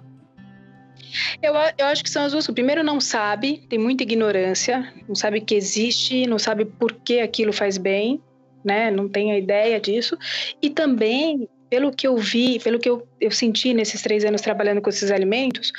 Eu, 1.41 1.53
eu 1.77 1.85
acho 1.87 2.03
que 2.03 2.09
são 2.09 2.25
as 2.25 2.31
duas. 2.31 2.47
Primeiro, 2.47 2.83
não 2.83 2.99
sabe, 2.99 3.65
tem 3.69 3.79
muita 3.79 4.03
ignorância, 4.03 4.91
não 5.07 5.15
sabe 5.15 5.41
que 5.41 5.55
existe, 5.55 6.25
não 6.27 6.39
sabe 6.39 6.65
por 6.65 6.93
que 6.93 7.19
aquilo 7.19 7.53
faz 7.53 7.77
bem, 7.77 8.21
né? 8.63 8.89
Não 8.91 9.07
tem 9.07 9.31
a 9.31 9.37
ideia 9.37 9.79
disso. 9.79 10.17
E 10.61 10.69
também, 10.69 11.47
pelo 11.69 11.91
que 11.91 12.07
eu 12.07 12.17
vi, 12.17 12.59
pelo 12.59 12.79
que 12.79 12.89
eu, 12.89 13.07
eu 13.19 13.31
senti 13.31 13.73
nesses 13.73 14.01
três 14.01 14.25
anos 14.25 14.41
trabalhando 14.41 14.81
com 14.81 14.89
esses 14.89 15.11
alimentos, 15.11 15.71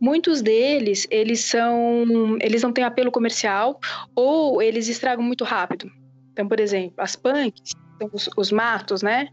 muitos 0.00 0.42
deles, 0.42 1.06
eles 1.10 1.40
são, 1.40 2.38
eles 2.40 2.62
não 2.62 2.72
têm 2.72 2.84
apelo 2.84 3.10
comercial 3.10 3.80
ou 4.14 4.60
eles 4.60 4.88
estragam 4.88 5.24
muito 5.24 5.44
rápido. 5.44 5.90
Então, 6.32 6.46
por 6.46 6.60
exemplo, 6.60 6.94
as 6.98 7.16
punks, 7.16 7.72
os, 8.12 8.28
os 8.36 8.52
matos, 8.52 9.02
né? 9.02 9.28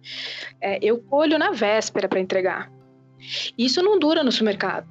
É, 0.61 0.79
eu 0.81 0.99
colho 0.99 1.37
na 1.37 1.51
véspera 1.51 2.07
para 2.07 2.19
entregar. 2.19 2.71
Isso 3.57 3.81
não 3.81 3.99
dura 3.99 4.23
no 4.23 4.31
supermercado. 4.31 4.87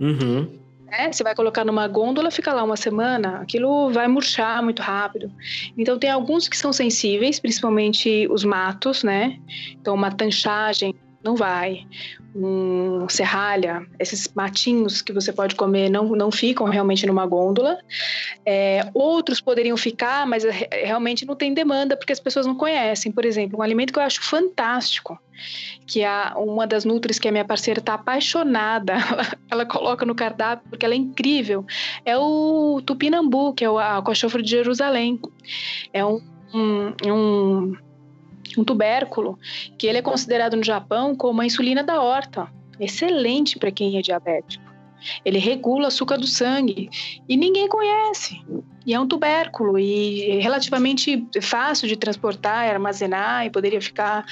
Uhum. 0.00 0.58
Né? 0.86 1.12
Você 1.12 1.22
vai 1.22 1.34
colocar 1.34 1.64
numa 1.64 1.86
gôndola, 1.86 2.30
fica 2.30 2.52
lá 2.52 2.64
uma 2.64 2.76
semana, 2.76 3.40
aquilo 3.40 3.90
vai 3.90 4.08
murchar 4.08 4.62
muito 4.62 4.80
rápido. 4.80 5.30
Então 5.76 5.98
tem 5.98 6.10
alguns 6.10 6.48
que 6.48 6.56
são 6.56 6.72
sensíveis, 6.72 7.38
principalmente 7.38 8.26
os 8.30 8.44
matos, 8.44 9.02
né? 9.02 9.38
Então 9.72 9.94
uma 9.94 10.10
tanchagem 10.10 10.94
não 11.22 11.34
vai. 11.34 11.86
Um 12.34 13.08
serralha, 13.08 13.86
esses 13.98 14.28
matinhos 14.34 15.02
que 15.02 15.12
você 15.12 15.32
pode 15.32 15.54
comer 15.54 15.90
não, 15.90 16.04
não 16.10 16.30
ficam 16.30 16.66
realmente 16.68 17.06
numa 17.06 17.26
gôndola. 17.26 17.78
É, 18.46 18.88
outros 18.94 19.40
poderiam 19.40 19.76
ficar, 19.76 20.26
mas 20.26 20.44
realmente 20.70 21.26
não 21.26 21.34
tem 21.34 21.52
demanda 21.52 21.96
porque 21.96 22.12
as 22.12 22.20
pessoas 22.20 22.46
não 22.46 22.54
conhecem. 22.54 23.10
Por 23.10 23.24
exemplo, 23.24 23.58
um 23.58 23.62
alimento 23.62 23.92
que 23.92 23.98
eu 23.98 24.02
acho 24.02 24.22
fantástico, 24.22 25.18
que 25.86 26.04
a, 26.04 26.34
uma 26.36 26.66
das 26.66 26.84
nutris 26.84 27.18
que 27.18 27.28
a 27.28 27.32
minha 27.32 27.44
parceira 27.44 27.80
está 27.80 27.94
apaixonada, 27.94 28.94
ela, 29.50 29.66
coloca 29.66 30.06
no 30.06 30.14
cardápio 30.14 30.68
porque 30.70 30.84
ela 30.84 30.94
é 30.94 30.98
incrível, 30.98 31.66
é 32.04 32.16
o 32.16 32.80
tupinambu, 32.84 33.54
que 33.54 33.64
é 33.64 33.70
o 33.70 33.78
a 33.78 34.00
de 34.42 34.50
Jerusalém. 34.50 35.20
É 35.92 36.04
um, 36.04 36.20
um, 36.54 36.94
um 37.06 37.76
um 38.56 38.64
tubérculo, 38.64 39.38
que 39.76 39.86
ele 39.86 39.98
é 39.98 40.02
considerado 40.02 40.56
no 40.56 40.62
Japão 40.62 41.14
como 41.14 41.40
a 41.40 41.46
insulina 41.46 41.82
da 41.82 42.00
horta. 42.00 42.48
Excelente 42.80 43.58
para 43.58 43.72
quem 43.72 43.98
é 43.98 44.02
diabético. 44.02 44.68
Ele 45.24 45.38
regula 45.38 45.84
o 45.84 45.86
açúcar 45.86 46.16
do 46.16 46.26
sangue 46.26 46.88
e 47.28 47.36
ninguém 47.36 47.68
conhece. 47.68 48.40
E 48.86 48.94
é 48.94 49.00
um 49.00 49.06
tubérculo 49.06 49.78
e 49.78 50.30
é 50.30 50.40
relativamente 50.40 51.26
fácil 51.40 51.86
de 51.88 51.96
transportar, 51.96 52.68
armazenar 52.68 53.46
e 53.46 53.50
poderia 53.50 53.80
ficar 53.80 54.24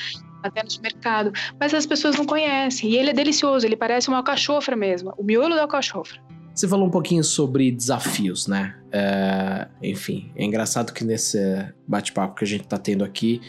até 0.42 0.62
no 0.62 0.68
mercado, 0.80 1.32
mas 1.58 1.74
as 1.74 1.86
pessoas 1.86 2.16
não 2.16 2.24
conhecem. 2.24 2.90
E 2.90 2.96
ele 2.96 3.10
é 3.10 3.12
delicioso, 3.12 3.66
ele 3.66 3.76
parece 3.76 4.08
uma 4.08 4.18
alcachofra 4.18 4.76
mesmo, 4.76 5.12
o 5.16 5.24
miolo 5.24 5.54
da 5.54 5.62
alcachofra. 5.62 6.20
Você 6.54 6.66
falou 6.66 6.86
um 6.86 6.90
pouquinho 6.90 7.22
sobre 7.22 7.70
desafios, 7.70 8.46
né? 8.46 8.74
É, 8.90 9.68
enfim, 9.82 10.32
é 10.34 10.42
engraçado 10.42 10.92
que 10.92 11.04
nesse 11.04 11.38
bate-papo 11.86 12.34
que 12.34 12.44
a 12.44 12.46
gente 12.46 12.62
está 12.62 12.78
tendo 12.78 13.04
aqui, 13.04 13.42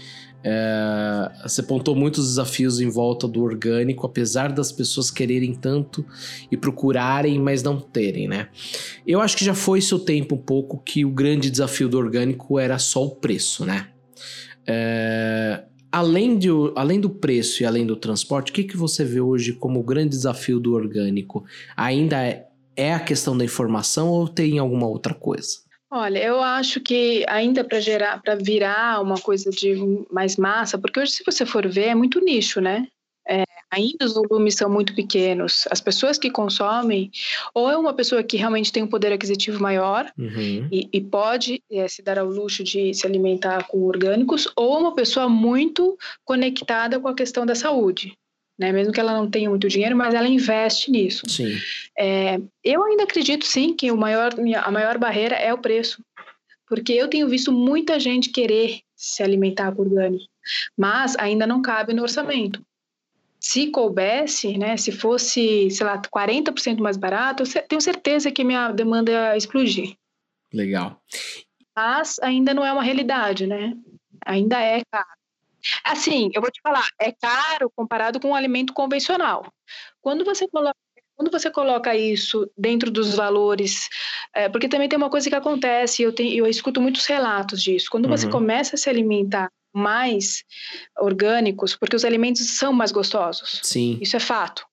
é, 0.50 1.30
você 1.44 1.62
pontou 1.62 1.94
muitos 1.94 2.26
desafios 2.30 2.80
em 2.80 2.90
volta 2.90 3.28
do 3.28 3.44
orgânico, 3.44 4.06
apesar 4.06 4.50
das 4.50 4.72
pessoas 4.72 5.12
quererem 5.12 5.54
tanto 5.54 6.06
e 6.50 6.56
procurarem, 6.56 7.38
mas 7.38 7.62
não 7.62 7.82
terem, 7.82 8.30
né? 8.30 8.48
Eu 9.06 9.20
acho 9.20 9.36
que 9.36 9.44
já 9.44 9.54
foi 9.54 9.82
seu 9.82 10.00
tempo 10.00 10.36
um 10.36 10.42
pouco 10.42 10.82
que 10.82 11.04
o 11.04 11.12
grande 11.12 11.50
desafio 11.50 11.90
do 11.90 11.98
orgânico 11.98 12.58
era 12.58 12.80
só 12.80 13.04
o 13.04 13.10
preço, 13.10 13.66
né? 13.66 13.90
É, 14.66 15.66
além, 15.92 16.38
de, 16.38 16.48
além 16.78 17.02
do 17.02 17.10
preço 17.10 17.62
e 17.62 17.66
além 17.66 17.86
do 17.86 17.98
transporte, 17.98 18.50
o 18.50 18.54
que, 18.54 18.64
que 18.64 18.78
você 18.78 19.04
vê 19.04 19.20
hoje 19.20 19.52
como 19.52 19.82
o 19.82 19.84
grande 19.84 20.10
desafio 20.10 20.62
do 20.62 20.74
orgânico? 20.74 21.44
Ainda 21.76 22.24
é, 22.24 22.48
é 22.74 22.94
a 22.94 23.02
questão 23.02 23.38
da 23.38 23.44
informação 23.44 24.08
ou 24.08 24.30
tem 24.30 24.60
alguma 24.60 24.88
outra 24.88 25.14
coisa? 25.14 25.67
Olha, 25.90 26.20
eu 26.20 26.42
acho 26.42 26.82
que 26.82 27.24
ainda 27.30 27.64
para 27.64 27.80
gerar, 27.80 28.22
para 28.22 28.36
virar 28.36 29.02
uma 29.02 29.20
coisa 29.20 29.50
de 29.50 29.76
mais 30.12 30.36
massa, 30.36 30.78
porque 30.78 31.00
hoje 31.00 31.14
se 31.14 31.24
você 31.24 31.46
for 31.46 31.66
ver 31.68 31.88
é 31.88 31.96
muito 31.96 32.20
nicho, 32.20 32.60
né? 32.60 32.88
É, 33.30 33.44
ainda 33.72 34.06
os 34.06 34.14
volumes 34.14 34.56
são 34.56 34.70
muito 34.70 34.94
pequenos. 34.94 35.66
As 35.70 35.80
pessoas 35.80 36.18
que 36.18 36.30
consomem, 36.30 37.10
ou 37.54 37.70
é 37.70 37.78
uma 37.78 37.94
pessoa 37.94 38.24
que 38.24 38.38
realmente 38.38 38.72
tem 38.72 38.84
um 38.84 38.88
poder 38.88 39.14
aquisitivo 39.14 39.62
maior 39.62 40.12
uhum. 40.18 40.68
e, 40.72 40.90
e, 40.92 41.02
pode 41.02 41.62
é, 41.72 41.88
se 41.88 42.02
dar 42.02 42.20
ao 42.20 42.28
luxo 42.28 42.64
de 42.64 42.94
se 42.94 43.06
alimentar 43.06 43.68
com 43.68 43.84
orgânicos, 43.84 44.48
ou 44.56 44.80
uma 44.80 44.96
pessoa 44.96 45.28
muito 45.28 45.98
conectada 46.24 47.00
com 47.00 47.08
a 47.08 47.16
questão 47.16 47.46
da 47.46 47.56
saúde 47.56 48.18
né? 48.58 48.72
Mesmo 48.72 48.92
que 48.92 49.00
ela 49.00 49.14
não 49.14 49.30
tenha 49.30 49.50
muito 49.50 49.68
dinheiro, 49.68 49.96
mas 49.96 50.14
ela 50.14 50.28
investe 50.28 50.90
nisso. 50.92 51.24
Sim. 51.28 51.56
É, 51.98 52.40
eu 52.64 52.84
ainda 52.84 53.04
acredito 53.04 53.46
sim 53.46 53.74
que 53.74 53.92
o 53.92 53.98
maior, 53.98 54.32
a 54.64 54.72
maior 54.72 54.98
barreira 54.98 55.36
é 55.36 55.54
o 55.54 55.58
preço, 55.58 56.04
porque 56.68 56.94
eu 56.94 57.08
tenho 57.08 57.28
visto 57.28 57.52
muita 57.52 58.00
gente 58.00 58.30
querer 58.30 58.82
se 58.96 59.22
alimentar 59.22 59.72
com 59.74 59.84
orgânico, 59.84 60.26
mas 60.76 61.16
ainda 61.18 61.46
não 61.46 61.62
cabe 61.62 61.94
no 61.94 62.02
orçamento. 62.02 62.66
Se 63.40 63.68
coubesse, 63.68 64.58
né, 64.58 64.76
se 64.76 64.92
fosse, 64.92 65.70
sei 65.70 65.86
lá, 65.86 66.02
40% 66.02 66.80
mais 66.80 66.98
barato, 66.98 67.44
eu 67.44 67.68
tenho 67.68 67.80
certeza 67.80 68.32
que 68.32 68.44
minha 68.44 68.72
demanda 68.72 69.12
ia 69.12 69.38
explodir. 69.38 69.96
Legal. 70.52 71.00
Mas 71.76 72.18
ainda 72.20 72.54
não 72.54 72.66
é 72.66 72.74
uma 72.74 72.82
realidade, 72.82 73.46
né? 73.46 73.74
Ainda 74.26 74.60
é 74.60 74.82
caro. 74.92 75.17
Assim, 75.84 76.30
eu 76.34 76.42
vou 76.42 76.52
te 76.52 76.62
falar, 76.62 76.88
é 77.00 77.12
caro 77.12 77.72
comparado 77.76 78.20
com 78.20 78.30
um 78.30 78.36
alimento 78.36 78.74
convencional. 78.74 79.52
Quando 80.02 80.24
você 80.24 80.48
coloca 80.48 80.78
quando 81.18 81.32
você 81.32 81.50
coloca 81.50 81.96
isso 81.96 82.48
dentro 82.56 82.92
dos 82.92 83.16
valores, 83.16 83.90
é, 84.36 84.48
porque 84.48 84.70
também 84.70 84.88
tem 84.88 84.98
uma 84.98 85.10
coisa 85.10 85.28
que 85.28 85.36
acontece, 85.36 86.04
eu, 86.04 86.14
tenho, 86.14 86.32
eu 86.32 86.46
escuto 86.46 86.80
muitos 86.80 87.08
relatos 87.08 87.64
disso. 87.64 87.90
Quando 87.90 88.06
uhum. 88.06 88.12
você 88.12 88.30
começa 88.30 88.76
a 88.76 88.78
se 88.78 88.88
alimentar 88.88 89.50
mais 89.74 90.44
orgânicos, 91.00 91.76
porque 91.76 91.96
os 91.96 92.06
alimentos 92.06 92.48
são 92.52 92.72
mais 92.72 92.92
gostosos. 92.92 93.62
Sim. 93.64 93.98
Isso 94.00 94.16
é 94.16 94.20
fato. 94.20 94.64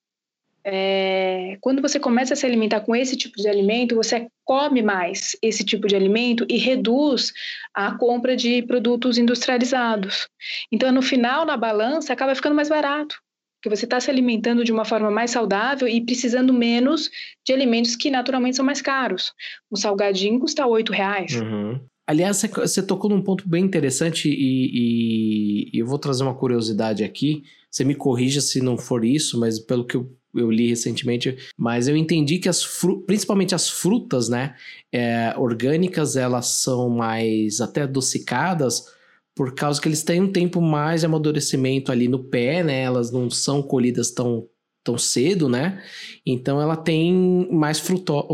É, 0.66 1.58
quando 1.60 1.82
você 1.82 2.00
começa 2.00 2.32
a 2.32 2.36
se 2.36 2.46
alimentar 2.46 2.80
com 2.80 2.96
esse 2.96 3.16
tipo 3.16 3.36
de 3.36 3.46
alimento, 3.46 3.94
você 3.94 4.28
come 4.44 4.82
mais 4.82 5.36
esse 5.42 5.62
tipo 5.62 5.86
de 5.86 5.94
alimento 5.94 6.46
e 6.48 6.56
reduz 6.56 7.32
a 7.74 7.94
compra 7.96 8.34
de 8.34 8.62
produtos 8.62 9.18
industrializados. 9.18 10.26
Então, 10.72 10.90
no 10.90 11.02
final, 11.02 11.44
na 11.44 11.56
balança, 11.56 12.12
acaba 12.12 12.34
ficando 12.34 12.54
mais 12.54 12.70
barato, 12.70 13.16
porque 13.60 13.76
você 13.76 13.84
está 13.84 14.00
se 14.00 14.10
alimentando 14.10 14.64
de 14.64 14.72
uma 14.72 14.86
forma 14.86 15.10
mais 15.10 15.32
saudável 15.32 15.86
e 15.86 16.00
precisando 16.00 16.52
menos 16.52 17.10
de 17.46 17.52
alimentos 17.52 17.94
que 17.94 18.10
naturalmente 18.10 18.56
são 18.56 18.64
mais 18.64 18.80
caros. 18.80 19.34
Um 19.70 19.76
salgadinho 19.76 20.40
custa 20.40 20.66
oito 20.66 20.92
reais. 20.92 21.34
Uhum. 21.34 21.78
Aliás, 22.06 22.42
você 22.42 22.82
tocou 22.82 23.10
num 23.10 23.22
ponto 23.22 23.48
bem 23.48 23.64
interessante 23.64 24.28
e, 24.28 24.70
e, 24.72 25.70
e 25.72 25.78
eu 25.78 25.86
vou 25.86 25.98
trazer 25.98 26.22
uma 26.22 26.34
curiosidade 26.34 27.02
aqui. 27.02 27.42
Você 27.70 27.82
me 27.82 27.94
corrija 27.94 28.40
se 28.40 28.60
não 28.60 28.76
for 28.76 29.04
isso, 29.04 29.40
mas 29.40 29.58
pelo 29.58 29.86
que 29.86 29.96
eu 29.96 30.14
eu 30.34 30.50
li 30.50 30.68
recentemente, 30.68 31.36
mas 31.56 31.88
eu 31.88 31.96
entendi 31.96 32.38
que 32.38 32.48
as 32.48 32.64
principalmente 33.06 33.54
as 33.54 33.68
frutas, 33.68 34.28
né, 34.28 34.54
é, 34.92 35.34
orgânicas, 35.36 36.16
elas 36.16 36.46
são 36.46 36.88
mais 36.88 37.60
até 37.60 37.82
adocicadas 37.82 38.92
por 39.34 39.54
causa 39.54 39.80
que 39.80 39.88
eles 39.88 40.02
têm 40.02 40.20
um 40.20 40.30
tempo 40.30 40.60
mais 40.60 41.00
de 41.00 41.06
amadurecimento 41.06 41.90
ali 41.90 42.06
no 42.06 42.22
pé, 42.22 42.62
né, 42.62 42.82
elas 42.82 43.10
não 43.10 43.28
são 43.28 43.62
colhidas 43.62 44.10
tão, 44.10 44.48
tão 44.84 44.96
cedo, 44.96 45.48
né, 45.48 45.82
então 46.24 46.60
ela 46.60 46.76
tem 46.76 47.48
mais 47.50 47.80
fruto, 47.80 48.26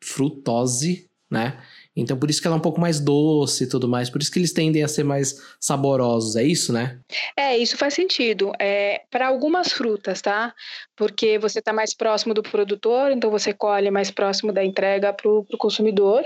frutose, 0.00 1.08
né, 1.30 1.58
então, 1.94 2.16
por 2.16 2.30
isso 2.30 2.40
que 2.40 2.46
ela 2.46 2.56
é 2.56 2.58
um 2.58 2.62
pouco 2.62 2.80
mais 2.80 2.98
doce 2.98 3.64
e 3.64 3.68
tudo 3.68 3.86
mais. 3.86 4.08
Por 4.08 4.20
isso 4.22 4.30
que 4.30 4.38
eles 4.38 4.52
tendem 4.52 4.82
a 4.82 4.88
ser 4.88 5.04
mais 5.04 5.36
saborosos. 5.60 6.36
É 6.36 6.42
isso, 6.42 6.72
né? 6.72 6.98
É, 7.36 7.56
isso 7.56 7.76
faz 7.76 7.92
sentido. 7.92 8.50
É, 8.58 9.02
para 9.10 9.28
algumas 9.28 9.72
frutas, 9.72 10.22
tá? 10.22 10.54
Porque 10.96 11.38
você 11.38 11.58
está 11.58 11.72
mais 11.72 11.92
próximo 11.92 12.32
do 12.32 12.42
produtor, 12.42 13.12
então 13.12 13.30
você 13.30 13.52
colhe 13.52 13.90
mais 13.90 14.10
próximo 14.10 14.52
da 14.52 14.64
entrega 14.64 15.12
para 15.12 15.30
o 15.30 15.44
consumidor. 15.58 16.24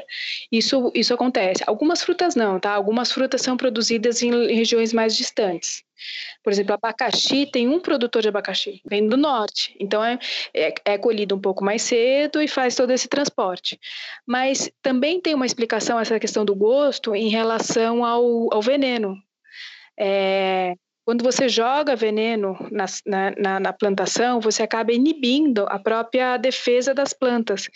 Isso, 0.52 0.92
isso 0.94 1.12
acontece. 1.12 1.64
Algumas 1.66 2.02
frutas 2.02 2.36
não, 2.36 2.60
tá? 2.60 2.72
Algumas 2.72 3.10
frutas 3.10 3.42
são 3.42 3.56
produzidas 3.56 4.22
em 4.22 4.54
regiões 4.54 4.92
mais 4.92 5.16
distantes. 5.16 5.82
Por 6.42 6.52
exemplo, 6.52 6.74
abacaxi 6.74 7.46
tem 7.46 7.68
um 7.68 7.80
produtor 7.80 8.22
de 8.22 8.28
abacaxi, 8.28 8.80
vem 8.84 9.06
do 9.08 9.16
norte. 9.16 9.74
Então 9.80 10.02
é, 10.02 10.18
é, 10.54 10.74
é, 10.84 10.98
colhido 10.98 11.34
um 11.34 11.40
pouco 11.40 11.64
mais 11.64 11.82
cedo 11.82 12.40
e 12.40 12.48
faz 12.48 12.74
todo 12.74 12.90
esse 12.92 13.08
transporte. 13.08 13.78
Mas 14.26 14.70
também 14.82 15.20
tem 15.20 15.34
uma 15.34 15.46
explicação 15.46 15.98
essa 15.98 16.18
questão 16.20 16.44
do 16.44 16.54
gosto 16.54 17.14
em 17.14 17.28
relação 17.28 18.04
ao, 18.04 18.52
ao 18.52 18.62
veneno. 18.62 19.16
É, 19.98 20.74
quando 21.06 21.22
você 21.22 21.48
joga 21.48 21.94
veneno 21.94 22.58
na, 22.72 22.84
na, 23.38 23.60
na, 23.60 23.72
plantação, 23.72 24.40
você 24.40 24.64
acaba 24.64 24.92
inibindo 24.92 25.64
a 25.68 25.78
própria 25.78 26.36
defesa 26.36 26.92
das 26.92 27.12
plantas, 27.12 27.68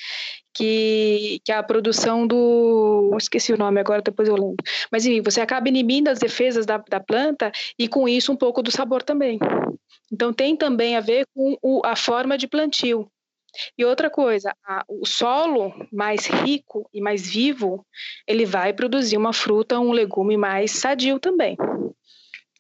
que, 0.52 1.40
que 1.44 1.52
é 1.52 1.54
a 1.54 1.62
produção 1.62 2.26
do. 2.26 3.16
Esqueci 3.16 3.52
o 3.52 3.56
nome 3.56 3.78
agora, 3.78 4.02
depois 4.02 4.28
eu 4.28 4.34
lembro. 4.34 4.56
Mas 4.90 5.06
enfim, 5.06 5.22
você 5.22 5.40
acaba 5.40 5.68
inibindo 5.68 6.08
as 6.08 6.18
defesas 6.18 6.66
da, 6.66 6.78
da 6.78 6.98
planta 6.98 7.52
e 7.78 7.86
com 7.86 8.08
isso 8.08 8.32
um 8.32 8.36
pouco 8.36 8.64
do 8.64 8.70
sabor 8.72 9.00
também. 9.04 9.38
Então 10.12 10.32
tem 10.32 10.56
também 10.56 10.96
a 10.96 11.00
ver 11.00 11.24
com 11.32 11.56
o, 11.62 11.82
a 11.84 11.94
forma 11.94 12.36
de 12.36 12.48
plantio. 12.48 13.08
E 13.78 13.84
outra 13.84 14.10
coisa, 14.10 14.52
a, 14.66 14.84
o 14.88 15.06
solo 15.06 15.72
mais 15.92 16.26
rico 16.26 16.88
e 16.92 17.00
mais 17.00 17.30
vivo, 17.30 17.86
ele 18.26 18.44
vai 18.44 18.72
produzir 18.72 19.16
uma 19.16 19.32
fruta, 19.32 19.78
um 19.78 19.92
legume 19.92 20.36
mais 20.36 20.72
sadio 20.72 21.20
também 21.20 21.56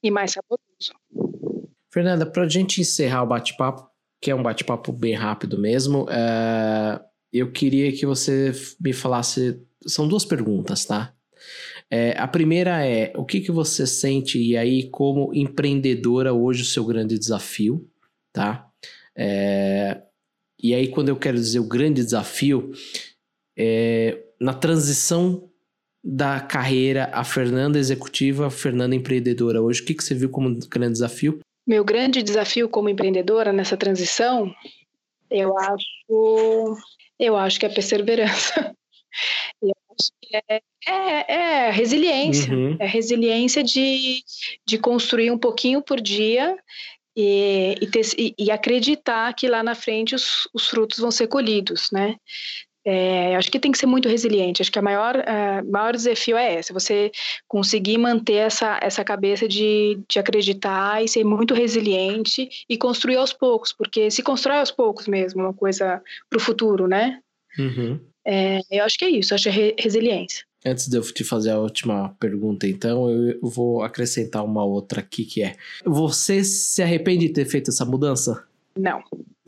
e 0.02 0.10
mais 0.10 0.32
saboroso. 0.32 0.60
Fernanda, 1.92 2.24
para 2.24 2.44
a 2.44 2.48
gente 2.48 2.80
encerrar 2.80 3.22
o 3.22 3.26
bate-papo, 3.26 3.88
que 4.20 4.30
é 4.30 4.34
um 4.34 4.42
bate-papo 4.42 4.92
bem 4.92 5.14
rápido 5.14 5.58
mesmo, 5.58 6.06
é... 6.08 7.00
eu 7.32 7.50
queria 7.50 7.92
que 7.92 8.06
você 8.06 8.52
me 8.80 8.92
falasse. 8.92 9.60
São 9.86 10.06
duas 10.06 10.24
perguntas, 10.24 10.84
tá? 10.84 11.14
É, 11.90 12.16
a 12.18 12.28
primeira 12.28 12.84
é: 12.86 13.12
o 13.16 13.24
que, 13.24 13.40
que 13.40 13.50
você 13.50 13.86
sente, 13.86 14.38
e 14.38 14.56
aí, 14.56 14.88
como 14.90 15.34
empreendedora, 15.34 16.32
hoje, 16.32 16.62
o 16.62 16.66
seu 16.66 16.84
grande 16.84 17.18
desafio, 17.18 17.88
tá? 18.32 18.68
É, 19.16 20.00
e 20.62 20.74
aí, 20.74 20.88
quando 20.88 21.08
eu 21.08 21.16
quero 21.16 21.36
dizer 21.36 21.58
o 21.58 21.66
grande 21.66 22.04
desafio, 22.04 22.70
é 23.56 24.22
na 24.40 24.54
transição 24.54 25.49
da 26.02 26.40
carreira, 26.40 27.10
a 27.12 27.22
Fernanda 27.24 27.78
executiva, 27.78 28.46
a 28.46 28.50
Fernanda 28.50 28.94
empreendedora 28.94 29.60
hoje? 29.60 29.82
O 29.82 29.84
que, 29.84 29.94
que 29.94 30.02
você 30.02 30.14
viu 30.14 30.30
como 30.30 30.58
grande 30.68 30.92
desafio? 30.92 31.40
Meu 31.66 31.84
grande 31.84 32.22
desafio 32.22 32.68
como 32.68 32.88
empreendedora 32.88 33.52
nessa 33.52 33.76
transição, 33.76 34.52
eu 35.30 35.56
acho, 35.58 36.76
eu 37.18 37.36
acho 37.36 37.60
que 37.60 37.66
é 37.66 37.68
perseverança. 37.68 38.74
Eu 39.60 39.74
acho 39.90 40.12
que 40.22 40.36
é, 40.36 40.62
é, 40.86 41.34
é 41.34 41.70
resiliência, 41.70 42.54
uhum. 42.54 42.76
é 42.78 42.86
resiliência 42.86 43.62
de, 43.62 44.22
de 44.64 44.78
construir 44.78 45.32
um 45.32 45.38
pouquinho 45.38 45.82
por 45.82 46.00
dia 46.00 46.56
e, 47.16 47.74
e, 47.80 47.86
ter, 47.88 48.06
e, 48.16 48.34
e, 48.38 48.50
acreditar 48.52 49.34
que 49.34 49.48
lá 49.48 49.64
na 49.64 49.74
frente 49.74 50.14
os, 50.14 50.48
os 50.54 50.68
frutos 50.68 50.98
vão 50.98 51.10
ser 51.10 51.26
colhidos, 51.26 51.88
né? 51.92 52.16
É, 52.84 53.36
acho 53.36 53.50
que 53.50 53.60
tem 53.60 53.70
que 53.70 53.78
ser 53.78 53.86
muito 53.86 54.08
resiliente. 54.08 54.62
Acho 54.62 54.72
que 54.72 54.78
a 54.78 54.82
maior, 54.82 55.16
uh, 55.16 55.70
maior 55.70 55.92
desafio 55.92 56.36
é 56.36 56.58
esse: 56.58 56.72
você 56.72 57.10
conseguir 57.46 57.98
manter 57.98 58.34
essa, 58.34 58.78
essa 58.82 59.04
cabeça 59.04 59.46
de, 59.46 59.98
de 60.08 60.18
acreditar 60.18 61.02
e 61.02 61.08
ser 61.08 61.24
muito 61.24 61.52
resiliente 61.54 62.48
e 62.68 62.76
construir 62.78 63.16
aos 63.16 63.32
poucos, 63.32 63.72
porque 63.72 64.10
se 64.10 64.22
constrói 64.22 64.58
aos 64.58 64.70
poucos 64.70 65.06
mesmo 65.06 65.42
uma 65.42 65.54
coisa 65.54 66.02
para 66.28 66.38
o 66.38 66.40
futuro, 66.40 66.86
né? 66.86 67.20
Uhum. 67.58 68.00
É, 68.24 68.60
eu 68.70 68.84
acho 68.84 68.98
que 68.98 69.04
é 69.04 69.10
isso, 69.10 69.34
acho 69.34 69.44
que 69.44 69.48
é 69.48 69.52
re 69.52 69.74
resiliência. 69.78 70.44
Antes 70.64 70.88
de 70.88 70.96
eu 70.96 71.02
te 71.02 71.24
fazer 71.24 71.50
a 71.50 71.58
última 71.58 72.10
pergunta, 72.20 72.66
então, 72.66 73.10
eu 73.10 73.38
vou 73.42 73.82
acrescentar 73.82 74.44
uma 74.44 74.64
outra 74.64 75.00
aqui 75.00 75.24
que 75.24 75.42
é: 75.42 75.56
Você 75.84 76.44
se 76.44 76.82
arrepende 76.82 77.28
de 77.28 77.32
ter 77.32 77.46
feito 77.46 77.70
essa 77.70 77.84
mudança? 77.84 78.44
Não. 78.76 79.02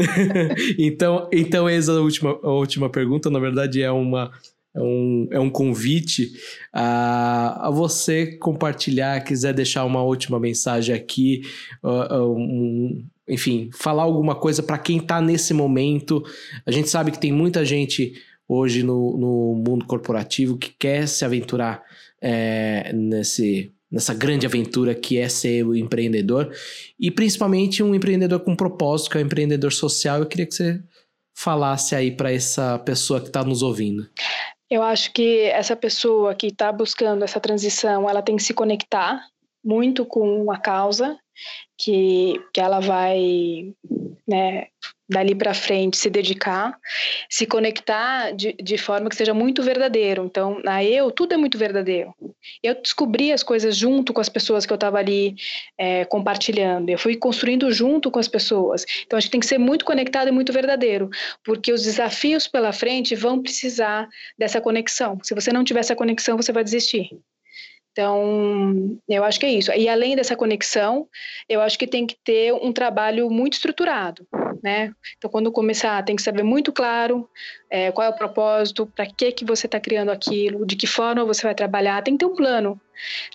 então, 0.79 1.29
então, 1.33 1.69
essa 1.69 1.93
última, 1.93 2.39
a 2.43 2.51
última 2.51 2.91
pergunta, 2.91 3.31
na 3.31 3.39
verdade, 3.39 3.83
é 3.83 3.91
uma. 3.91 4.31
É 4.75 4.81
um, 4.81 5.29
é 5.31 5.39
um 5.39 5.51
convite 5.51 6.33
a, 6.73 7.69
a 7.69 7.71
você 7.71 8.39
compartilhar, 8.39 9.23
quiser 9.23 9.53
deixar 9.53 9.85
uma 9.85 10.03
última 10.03 10.41
mensagem 10.41 10.95
aqui, 10.95 11.43
uh, 11.85 12.25
um, 12.25 13.05
enfim, 13.29 13.69
falar 13.75 14.05
alguma 14.05 14.35
coisa 14.35 14.63
para 14.63 14.79
quem 14.79 14.97
está 14.97 15.21
nesse 15.21 15.53
momento. 15.53 16.25
A 16.65 16.71
gente 16.71 16.89
sabe 16.89 17.11
que 17.11 17.21
tem 17.21 17.31
muita 17.31 17.67
gente 17.67 18.15
hoje 18.49 18.83
no, 18.83 19.17
no 19.19 19.63
mundo 19.67 19.85
corporativo 19.85 20.57
que 20.57 20.71
quer 20.79 21.07
se 21.07 21.23
aventurar 21.23 21.83
é, 22.19 22.93
nesse, 22.95 23.73
nessa 23.93 24.15
grande 24.15 24.47
aventura 24.47 24.95
que 24.95 25.19
é 25.19 25.29
ser 25.29 25.65
o 25.65 25.77
empreendedor 25.77 26.51
e 26.99 27.11
principalmente 27.11 27.83
um 27.83 27.95
empreendedor 27.95 28.41
com 28.41 28.57
propósito, 28.57 29.11
que 29.11 29.19
é 29.19 29.21
um 29.21 29.25
empreendedor 29.25 29.73
social. 29.73 30.19
Eu 30.19 30.27
queria 30.27 30.47
que 30.47 30.55
você 30.55 30.83
falasse 31.37 31.95
aí 31.95 32.11
para 32.11 32.33
essa 32.33 32.79
pessoa 32.79 33.21
que 33.21 33.27
está 33.27 33.45
nos 33.45 33.63
ouvindo. 33.63 34.09
Eu 34.71 34.83
acho 34.83 35.13
que 35.13 35.43
essa 35.51 35.77
pessoa 35.77 36.35
que 36.35 36.47
está 36.47 36.73
buscando 36.73 37.23
essa 37.23 37.39
transição, 37.39 38.09
ela 38.09 38.23
tem 38.23 38.37
que 38.37 38.43
se 38.43 38.55
conectar 38.55 39.21
muito 39.63 40.07
com 40.07 40.51
a 40.51 40.59
causa 40.59 41.17
que, 41.79 42.41
que 42.55 42.61
ela 42.61 42.81
vai 42.81 43.75
né, 44.27 44.69
dali 45.09 45.35
para 45.35 45.53
frente 45.53 45.97
se 45.97 46.09
dedicar, 46.09 46.79
se 47.29 47.47
conectar 47.47 48.33
de, 48.33 48.55
de 48.55 48.79
forma 48.79 49.11
que 49.11 49.17
seja 49.17 49.35
muito 49.35 49.63
verdadeiro. 49.63 50.25
Então, 50.25 50.59
na 50.65 50.83
eu, 50.83 51.11
tudo 51.11 51.35
é 51.35 51.37
muito 51.37 51.59
verdadeiro. 51.59 52.15
Eu 52.63 52.75
descobri 52.75 53.33
as 53.33 53.43
coisas 53.43 53.77
junto 53.77 54.13
com 54.13 54.21
as 54.21 54.29
pessoas 54.29 54.67
que 54.67 54.73
eu 54.73 54.77
estava 54.77 54.99
ali 54.99 55.35
é, 55.79 56.05
compartilhando. 56.05 56.91
Eu 56.91 56.99
fui 56.99 57.17
construindo 57.17 57.71
junto 57.73 58.11
com 58.11 58.19
as 58.19 58.29
pessoas. 58.29 58.85
Então, 59.05 59.17
acho 59.17 59.27
que 59.27 59.33
tem 59.33 59.41
que 59.41 59.47
ser 59.47 59.59
muito 59.59 59.85
conectado 59.85 60.29
e 60.29 60.33
muito 60.33 60.53
verdadeiro, 60.53 61.11
porque 61.45 61.73
os 61.73 61.83
desafios 61.83 62.47
pela 62.47 62.73
frente 62.73 63.15
vão 63.15 63.43
precisar 63.43 64.09
dessa 64.39 64.61
conexão. 64.61 65.19
Se 65.23 65.35
você 65.35 65.53
não 65.53 65.65
tiver 65.65 65.81
essa 65.81 65.97
conexão, 65.97 66.37
você 66.37 66.53
vai 66.53 66.65
desistir. 66.65 67.11
Então, 67.93 68.99
eu 69.07 69.23
acho 69.23 69.39
que 69.39 69.45
é 69.45 69.53
isso. 69.53 69.71
E 69.73 69.87
além 69.89 70.17
dessa 70.17 70.35
conexão, 70.35 71.07
eu 71.49 71.61
acho 71.61 71.79
que 71.79 71.87
tem 71.87 72.07
que 72.07 72.17
ter 72.25 72.53
um 72.55 72.73
trabalho 72.73 73.29
muito 73.31 73.53
estruturado, 73.53 74.27
né? 74.63 74.93
Então, 75.19 75.31
quando 75.31 75.51
começar, 75.51 76.03
tem 76.05 76.15
que 76.15 76.23
saber 76.23 76.43
muito 76.43 76.73
claro 76.73 77.29
é, 77.69 77.91
qual 77.91 78.07
é 78.07 78.11
o 78.11 78.17
propósito, 78.17 78.87
para 78.87 79.07
que 79.07 79.33
que 79.33 79.45
você 79.45 79.67
está 79.67 79.81
criando 79.81 80.11
aquilo, 80.11 80.65
de 80.65 80.77
que 80.77 80.87
forma 80.87 81.25
você 81.25 81.43
vai 81.43 81.55
trabalhar. 81.55 82.03
Tem 82.03 82.15
que 82.15 82.25
ter 82.25 82.31
um 82.31 82.37
plano, 82.37 82.81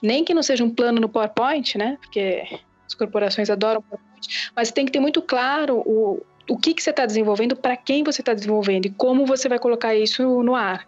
nem 0.02 0.24
que 0.24 0.34
não 0.34 0.42
seja 0.42 0.63
um 0.63 0.70
plano 0.70 1.02
no 1.02 1.10
PowerPoint, 1.10 1.78
né? 1.78 1.98
Porque 2.02 2.44
as 2.86 2.94
corporações 2.94 3.50
adoram 3.50 3.82
PowerPoint, 3.82 4.52
mas 4.56 4.72
tem 4.72 4.86
que 4.86 4.92
ter 4.92 5.00
muito 5.00 5.22
claro 5.22 5.84
o, 5.86 6.24
o 6.50 6.58
que, 6.58 6.74
que 6.74 6.82
você 6.82 6.92
está 6.92 7.06
desenvolvendo, 7.06 7.56
para 7.56 7.76
quem 7.76 8.04
você 8.04 8.22
está 8.22 8.34
desenvolvendo 8.34 8.86
e 8.86 8.90
como 8.90 9.26
você 9.26 9.50
vai 9.50 9.60
colocar 9.60 9.94
isso 9.96 10.42
no 10.44 10.56
ar. 10.56 10.88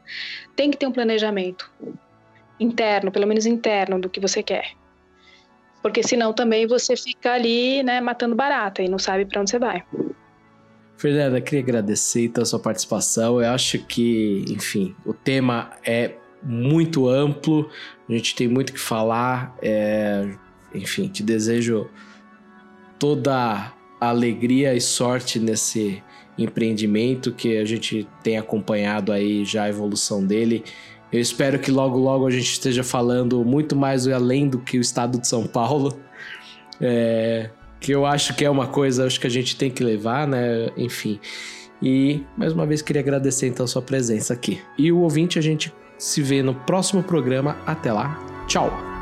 Tem 0.56 0.72
que 0.72 0.78
ter 0.78 0.88
um 0.88 0.92
planejamento 0.92 1.70
interno, 2.60 3.12
pelo 3.12 3.28
menos 3.28 3.46
interno, 3.46 4.00
do 4.00 4.10
que 4.10 4.20
você 4.20 4.42
quer. 4.42 4.72
Porque 5.82 6.04
senão 6.04 6.34
também 6.34 6.68
você 6.68 6.96
fica 6.96 7.34
ali, 7.34 7.82
né, 7.84 8.02
matando 8.02 8.36
barata 8.36 8.82
e 8.82 8.90
não 8.90 9.00
sabe 9.00 9.26
para 9.26 9.42
onde 9.42 9.50
você 9.50 9.60
vai. 9.60 9.84
Fernanda, 11.00 11.42
queria 11.42 11.62
agradecer 11.62 12.26
então 12.26 12.44
a 12.44 12.46
sua 12.46 12.60
participação. 12.60 13.42
Eu 13.42 13.50
acho 13.50 13.80
que, 13.80 14.46
enfim, 14.50 14.96
o 15.06 15.14
tema 15.14 15.72
é 15.84 16.16
muito 16.44 17.08
amplo, 17.08 17.70
a 18.08 18.12
gente 18.12 18.36
tem 18.36 18.48
muito 18.48 18.74
que 18.74 18.80
falar. 18.80 19.56
É, 19.62 20.30
enfim, 20.76 21.08
te 21.08 21.24
desejo 21.24 21.90
toda 23.00 23.74
alegria 24.00 24.76
e 24.76 24.82
sorte 24.82 25.40
nesse 25.40 26.04
empreendimento 26.38 27.34
que 27.34 27.58
a 27.58 27.66
gente 27.66 28.08
tem 28.24 28.38
acompanhado 28.38 29.12
aí 29.12 29.44
já 29.44 29.64
a 29.64 29.70
evolução 29.70 30.26
dele 30.26 30.64
eu 31.12 31.20
espero 31.20 31.58
que 31.58 31.72
logo, 31.72 31.98
logo 31.98 32.28
a 32.28 32.32
gente 32.32 32.52
esteja 32.52 32.84
falando 32.84 33.44
muito 33.44 33.76
mais 33.76 34.08
além 34.08 34.48
do 34.48 34.60
que 34.60 34.78
o 34.78 34.82
estado 34.82 35.20
de 35.20 35.28
São 35.28 35.48
Paulo. 35.48 36.00
É, 36.80 37.50
que 37.80 37.92
eu 37.92 38.06
acho 38.06 38.36
que 38.36 38.44
é 38.44 38.50
uma 38.50 38.68
coisa 38.68 39.06
acho 39.06 39.20
que 39.20 39.28
a 39.28 39.30
gente 39.30 39.56
tem 39.56 39.72
que 39.72 39.84
levar, 39.84 40.28
né? 40.28 40.70
Enfim. 40.78 41.20
E 41.82 42.24
mais 42.38 42.52
uma 42.54 42.66
vez 42.66 42.82
queria 42.82 43.02
agradecer 43.02 43.48
então 43.48 43.66
sua 43.66 43.82
presença 43.82 44.34
aqui. 44.34 44.62
E 44.78 44.92
o 44.92 45.00
ouvinte, 45.00 45.40
a 45.40 45.42
gente 45.42 45.74
se 45.98 46.22
vê 46.22 46.44
no 46.44 46.54
próximo 46.54 47.02
programa. 47.04 47.58
Até 47.66 47.92
lá. 47.92 48.20
Tchau! 48.48 48.99